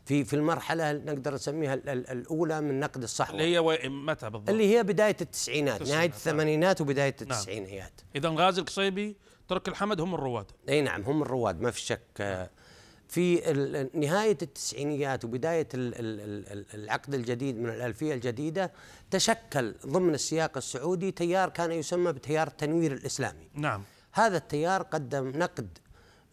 في 0.05 0.25
في 0.25 0.35
المرحلة 0.35 0.91
نقدر 0.91 1.33
نسميها 1.33 1.73
الأولى 1.73 2.61
من 2.61 2.79
نقد 2.79 3.03
الصحوة 3.03 3.35
اللي 3.35 3.55
هي 3.55 3.89
متى 3.89 4.29
بالضبط؟ 4.29 4.49
اللي 4.49 4.75
هي 4.75 4.83
بداية 4.83 5.17
التسعينات 5.21 5.81
نهاية 5.81 6.09
الثمانينات 6.09 6.81
وبداية 6.81 7.15
نعم. 7.21 7.31
التسعينيات 7.31 8.01
اذا 8.15 8.29
غازي 8.29 8.61
القصيبي 8.61 9.15
ترك 9.47 9.67
الحمد 9.67 10.01
هم 10.01 10.15
الرواد 10.15 10.51
إي 10.69 10.81
نعم 10.81 11.01
هم 11.01 11.21
الرواد 11.21 11.61
ما 11.61 11.71
في 11.71 11.81
شك 11.81 12.01
آه، 12.19 12.49
في 13.09 13.35
نهاية 13.93 14.37
التسعينيات 14.41 15.25
وبداية 15.25 15.67
العقد 16.73 17.13
الجديد 17.13 17.57
من 17.57 17.69
الألفية 17.69 18.13
الجديدة 18.13 18.71
تشكل 19.11 19.75
ضمن 19.85 20.13
السياق 20.13 20.57
السعودي 20.57 21.11
تيار 21.11 21.49
كان 21.49 21.71
يسمى 21.71 22.11
بتيار 22.11 22.47
التنوير 22.47 22.91
الإسلامي. 22.91 23.49
نعم. 23.53 23.83
هذا 24.11 24.37
التيار 24.37 24.81
قدم 24.81 25.29
نقد 25.35 25.77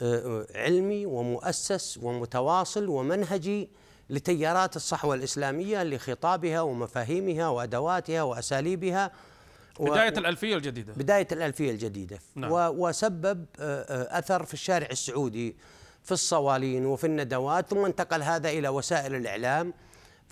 آه، 0.02 0.16
آه، 0.16 0.46
علمي 0.54 1.06
ومؤسس 1.06 1.98
ومتواصل 2.02 2.88
ومنهجي 2.88 3.68
لتيارات 4.10 4.76
الصحوة 4.76 5.14
الإسلامية 5.14 5.82
لخطابها 5.82 6.60
ومفاهيمها 6.60 7.48
وأدواتها 7.48 8.22
وأساليبها 8.22 9.12
بداية 9.80 10.12
و... 10.14 10.18
الألفية 10.18 10.56
الجديدة. 10.56 10.92
بداية 10.92 11.28
الألفية 11.32 11.70
الجديدة. 11.70 12.18
نعم. 12.34 12.52
و... 12.52 12.88
وسبب 12.88 13.46
آه، 13.60 14.18
أثر 14.18 14.44
في 14.44 14.54
الشارع 14.54 14.86
السعودي 14.90 15.56
في 16.06 16.12
الصوالين 16.12 16.86
وفي 16.86 17.06
الندوات 17.06 17.70
ثم 17.70 17.84
انتقل 17.84 18.22
هذا 18.22 18.48
إلى 18.48 18.68
وسائل 18.68 19.14
الإعلام 19.14 19.72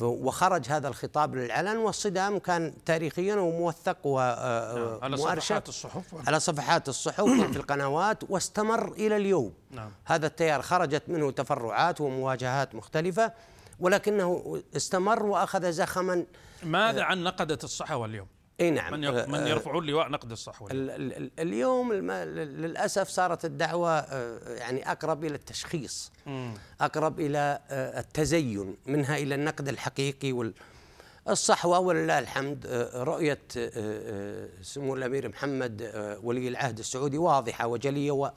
وخرج 0.01 0.67
هذا 0.69 0.89
الخطاب 0.89 1.35
للعلن 1.35 1.77
والصدام 1.77 2.39
كان 2.39 2.75
تاريخيا 2.85 3.35
وموثق 3.35 3.97
ومؤرشف 4.05 5.03
نعم. 5.03 5.03
على 5.03 5.17
صفحات 5.17 5.69
الصحف 5.69 6.29
على 6.29 6.41
صفحات 6.41 6.89
الصحف 6.89 7.21
وفي 7.21 7.57
القنوات 7.63 8.31
واستمر 8.31 8.93
إلى 8.93 9.17
اليوم 9.17 9.53
نعم. 9.71 9.91
هذا 10.05 10.27
التيار 10.27 10.63
خرجت 10.63 11.03
منه 11.09 11.31
تفرعات 11.31 12.01
ومواجهات 12.01 12.75
مختلفة 12.75 13.33
ولكنه 13.81 14.63
استمر 14.77 15.27
وأخذ 15.27 15.73
زخما 15.73 16.25
ماذا 16.63 17.03
عن 17.03 17.23
نقدة 17.23 17.59
الصحوه 17.65 18.07
اليوم؟ 18.07 18.27
إي 18.61 18.71
نعم. 18.71 18.93
من 18.93 19.01
من 19.31 19.35
آه، 19.35 19.49
يرفعون 19.49 19.87
لواء 19.87 20.09
نقد 20.09 20.31
الصحوه 20.31 20.71
ال- 20.71 20.91
ال- 20.91 21.17
ال- 21.17 21.31
اليوم 21.39 21.93
للأسف 21.93 23.09
صارت 23.09 23.45
الدعوة 23.45 23.91
آه، 23.99 24.39
يعني 24.55 24.91
أقرب 24.93 25.25
إلى 25.25 25.35
التشخيص 25.35 26.13
أقرب 26.81 27.21
إلى 27.21 27.59
آه، 27.71 28.01
التزين 28.01 28.77
منها 28.87 29.17
إلى 29.17 29.35
النقد 29.35 29.69
الحقيقي 29.69 30.33
وال 30.33 30.55
الصحوة 31.29 31.79
ولله 31.79 32.19
الحمد 32.19 32.67
رؤية 32.95 33.39
آه، 33.59 34.49
سمو 34.63 34.95
الأمير 34.95 35.29
محمد 35.29 35.93
ولي 36.23 36.49
العهد 36.49 36.79
السعودي 36.79 37.19
واضحة 37.19 37.67
وجلية 37.67 38.11
و- 38.11 38.31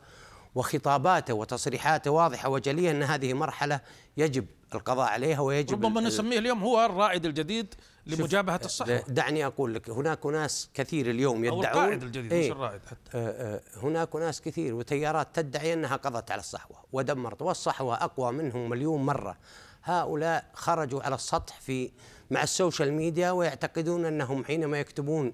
وخطاباته 0.56 1.34
وتصريحاته 1.34 2.12
واضحة 2.12 2.50
وجلية 2.50 2.92
أن 2.92 3.04
هذه 3.04 3.34
مرحلة 3.34 3.80
يجب 4.18 4.46
القضاء 4.76 5.08
عليها 5.10 5.40
ويجب 5.40 5.86
ربما 5.86 6.02
نسميه 6.02 6.40
اليوم 6.40 6.64
هو 6.64 6.86
الرائد 6.86 7.26
الجديد 7.26 7.76
لمجابهة 8.08 8.60
الصحوة. 8.66 9.04
دعني 9.08 9.46
أقول 9.46 9.74
لك 9.74 9.90
هناك 9.90 10.26
ناس 10.26 10.70
كثير 10.74 11.10
اليوم 11.10 11.46
يدعون 11.46 11.66
القائد 11.66 12.04
الجديد 12.04 12.34
إيه. 12.34 12.46
مش 12.46 12.56
الرائد 12.56 12.82
حتى. 12.86 13.18
آه، 13.18 13.56
آه، 13.56 13.62
هناك 13.84 14.16
ناس 14.16 14.42
كثير 14.42 14.74
وتيارات 14.74 15.28
تدعي 15.34 15.74
أنها 15.74 15.96
قضت 15.96 16.32
على 16.32 16.40
الصحوة 16.40 16.78
ودمرت 16.94 17.42
والصحوة 17.42 17.96
أقوى 17.96 18.32
منهم 18.32 18.70
مليون 18.70 19.06
مرة. 19.06 19.38
هؤلاء 19.84 20.46
خرجوا 20.54 21.04
على 21.04 21.16
السطح 21.16 21.60
في 21.62 21.92
مع 22.32 22.44
السوشيال 22.44 22.94
ميديا 22.94 23.32
ويعتقدون 23.32 24.06
أنهم 24.06 24.46
حينما 24.46 24.80
يكتبون 24.80 25.34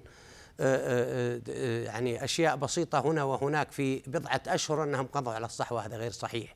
آه، 0.60 0.76
آه، 0.76 1.40
آه، 1.48 1.84
يعني 1.84 2.24
أشياء 2.24 2.56
بسيطة 2.56 3.00
هنا 3.00 3.24
وهناك 3.24 3.72
في 3.72 4.02
بضعة 4.06 4.42
أشهر 4.46 4.82
أنهم 4.82 5.06
قضوا 5.06 5.32
على 5.32 5.46
الصحوة 5.46 5.86
هذا 5.86 5.96
غير 5.96 6.10
صحيح. 6.10 6.54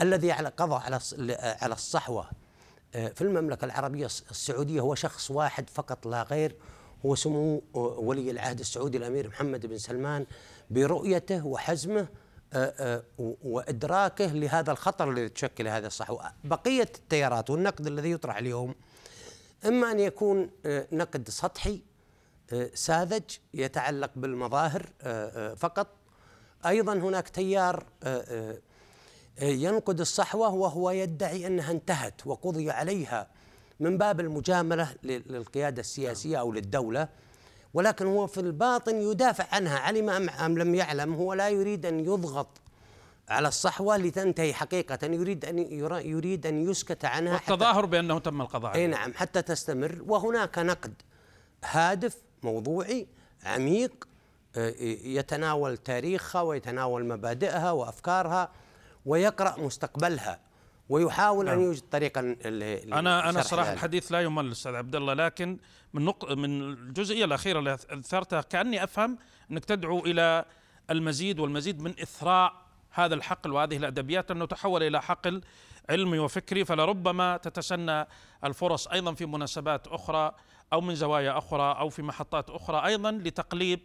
الذي 0.00 0.32
على 0.32 0.48
قضى 0.48 0.74
على 0.74 1.00
على 1.38 1.74
الصحوة 1.74 2.22
آه، 2.22 2.30
في 2.92 3.20
المملكة 3.22 3.64
العربية 3.64 4.06
الس- 4.06 4.24
السعودية 4.30 4.80
هو 4.80 4.94
شخص 4.94 5.30
واحد 5.30 5.70
فقط 5.70 6.06
لا 6.06 6.22
غير. 6.22 6.56
هو 7.06 7.14
سمو 7.14 7.62
آه، 7.74 7.78
ولي 7.78 8.30
العهد 8.30 8.60
السعودي 8.60 8.98
الأمير 8.98 9.28
محمد 9.28 9.66
بن 9.66 9.78
سلمان 9.78 10.26
برؤيته 10.70 11.46
وحزمه 11.46 12.08
آه، 12.52 12.74
آه، 12.78 13.02
و- 13.18 13.34
وإدراكه 13.44 14.26
لهذا 14.26 14.72
الخطر 14.72 15.10
الذي 15.10 15.28
تشكل 15.28 15.68
هذا 15.68 15.86
الصحوه 15.86 16.32
بقية 16.44 16.82
التيارات 16.98 17.50
والنقد 17.50 17.86
الذي 17.86 18.10
يطرح 18.10 18.36
اليوم. 18.36 18.74
إما 19.66 19.90
أن 19.92 20.00
يكون 20.00 20.50
آه، 20.66 20.86
نقد 20.92 21.28
سطحي 21.28 21.82
آه، 22.52 22.70
ساذج 22.74 23.22
يتعلق 23.54 24.10
بالمظاهر 24.16 24.86
آه، 25.02 25.50
آه، 25.50 25.54
فقط. 25.54 25.86
أيضا 26.66 26.92
هناك 26.92 27.28
تيار 27.28 27.84
آه، 28.02 28.06
آه، 28.18 28.50
آه، 28.52 28.58
ينقد 29.42 30.00
الصحوة 30.00 30.54
وهو 30.54 30.90
يدعي 30.90 31.46
أنها 31.46 31.70
انتهت 31.72 32.26
وقضي 32.26 32.70
عليها 32.70 33.26
من 33.80 33.98
باب 33.98 34.20
المجاملة 34.20 34.94
لل- 35.02 35.22
للقيادة 35.32 35.80
السياسية 35.80 36.36
أو 36.40 36.52
للدولة. 36.52 37.08
ولكن 37.74 38.06
هو 38.06 38.26
في 38.26 38.40
الباطن 38.40 38.96
يدافع 38.96 39.46
عنها 39.52 39.78
علم 39.78 40.10
أم 40.10 40.58
لم 40.58 40.74
يعلم 40.74 41.14
هو 41.14 41.34
لا 41.34 41.48
يريد 41.48 41.86
أن 41.86 42.00
يضغط 42.00 42.48
على 43.28 43.48
الصحوة 43.48 43.96
لتنتهي 43.96 44.54
حقيقة 44.54 45.06
يريد 45.06 45.44
أن 45.44 45.58
يريد 46.06 46.46
أن 46.46 46.70
يسكت 46.70 47.04
عنها 47.04 47.36
حتى 47.38 47.52
والتظاهر 47.52 47.86
بأنه 47.86 48.18
تم 48.18 48.40
القضاء. 48.40 48.74
اي 48.74 48.82
عليه 48.82 48.86
نعم 48.96 49.12
حتى 49.14 49.42
تستمر. 49.42 50.02
وهناك 50.06 50.58
نقد 50.58 50.94
هادف 51.64 52.16
موضوعي 52.42 53.06
عميق 53.44 54.08
آه، 54.56 54.74
يتناول 55.04 55.76
تاريخها 55.76 56.42
ويتناول 56.42 57.04
مبادئها 57.06 57.72
وأفكارها. 57.72 58.50
ويقرأ 59.08 59.60
مستقبلها 59.60 60.40
ويحاول 60.88 61.48
أن 61.48 61.54
نعم. 61.54 61.64
يوجد 61.64 61.82
طريقا 61.90 62.36
أنا 62.92 63.28
أنا 63.28 63.42
صراحة 63.42 63.68
ذلك. 63.68 63.74
الحديث 63.76 64.12
لا 64.12 64.20
يمل 64.20 64.50
أستاذ 64.50 64.74
عبد 64.74 64.96
الله 64.96 65.14
لكن 65.14 65.58
من 65.92 66.04
نق... 66.04 66.32
من 66.32 66.62
الجزئية 66.62 67.24
الأخيرة 67.24 67.58
اللي 67.58 67.74
أثرتها 67.74 68.40
كأني 68.40 68.84
أفهم 68.84 69.18
أنك 69.50 69.64
تدعو 69.64 69.98
إلى 69.98 70.44
المزيد 70.90 71.38
والمزيد 71.38 71.80
من 71.80 71.94
إثراء 72.02 72.52
هذا 72.90 73.14
الحقل 73.14 73.52
وهذه 73.52 73.76
الأدبيات 73.76 74.30
أنه 74.30 74.46
تحول 74.46 74.82
إلى 74.82 75.02
حقل 75.02 75.42
علمي 75.90 76.18
وفكري 76.18 76.64
فلربما 76.64 77.36
تتسنى 77.36 78.06
الفرص 78.44 78.88
أيضا 78.88 79.14
في 79.14 79.26
مناسبات 79.26 79.86
أخرى 79.86 80.32
أو 80.72 80.80
من 80.80 80.94
زوايا 80.94 81.38
أخرى 81.38 81.78
أو 81.78 81.88
في 81.88 82.02
محطات 82.02 82.50
أخرى 82.50 82.86
أيضا 82.86 83.10
لتقليب 83.12 83.80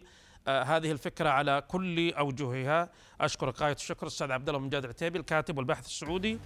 هذه 0.48 0.92
الفكرة 0.92 1.28
على 1.28 1.62
كل 1.68 2.12
أوجهها. 2.12 2.90
اشكرك 3.20 3.60
غايه 3.60 3.72
الشكر 3.72 4.06
أستاذ 4.06 4.32
عبد 4.32 4.48
الله 4.48 4.60
مجاد 4.60 4.84
العتيبي 4.84 5.18
الكاتب 5.18 5.58
والباحث 5.58 5.86
السعودي 5.86 6.38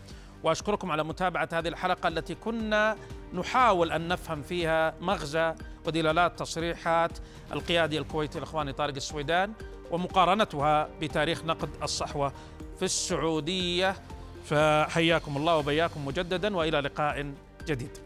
وأشكركم 0.42 0.90
على 0.90 1.04
متابعة 1.04 1.48
هذه 1.52 1.68
الحلقة 1.68 2.08
التي 2.08 2.34
كنا 2.34 2.96
نحاول 3.34 3.92
أن 3.92 4.08
نفهم 4.08 4.42
فيها 4.42 4.94
مغزى 5.00 5.54
ودلالات 5.86 6.38
تصريحات 6.38 7.18
القيادي 7.52 7.98
الكويتي 7.98 8.38
الإخواني 8.38 8.72
طارق 8.72 8.94
السويدان 8.94 9.52
ومقارنتها 9.90 10.88
بتاريخ 11.00 11.44
نقد 11.44 11.70
الصحوة 11.82 12.32
في 12.78 12.84
السعودية. 12.84 13.94
فحياكم 14.44 15.36
الله 15.36 15.56
وبياكم 15.56 16.06
مجددا 16.06 16.56
وإلى 16.56 16.80
لقاء 16.80 17.32
جديد. 17.66 17.98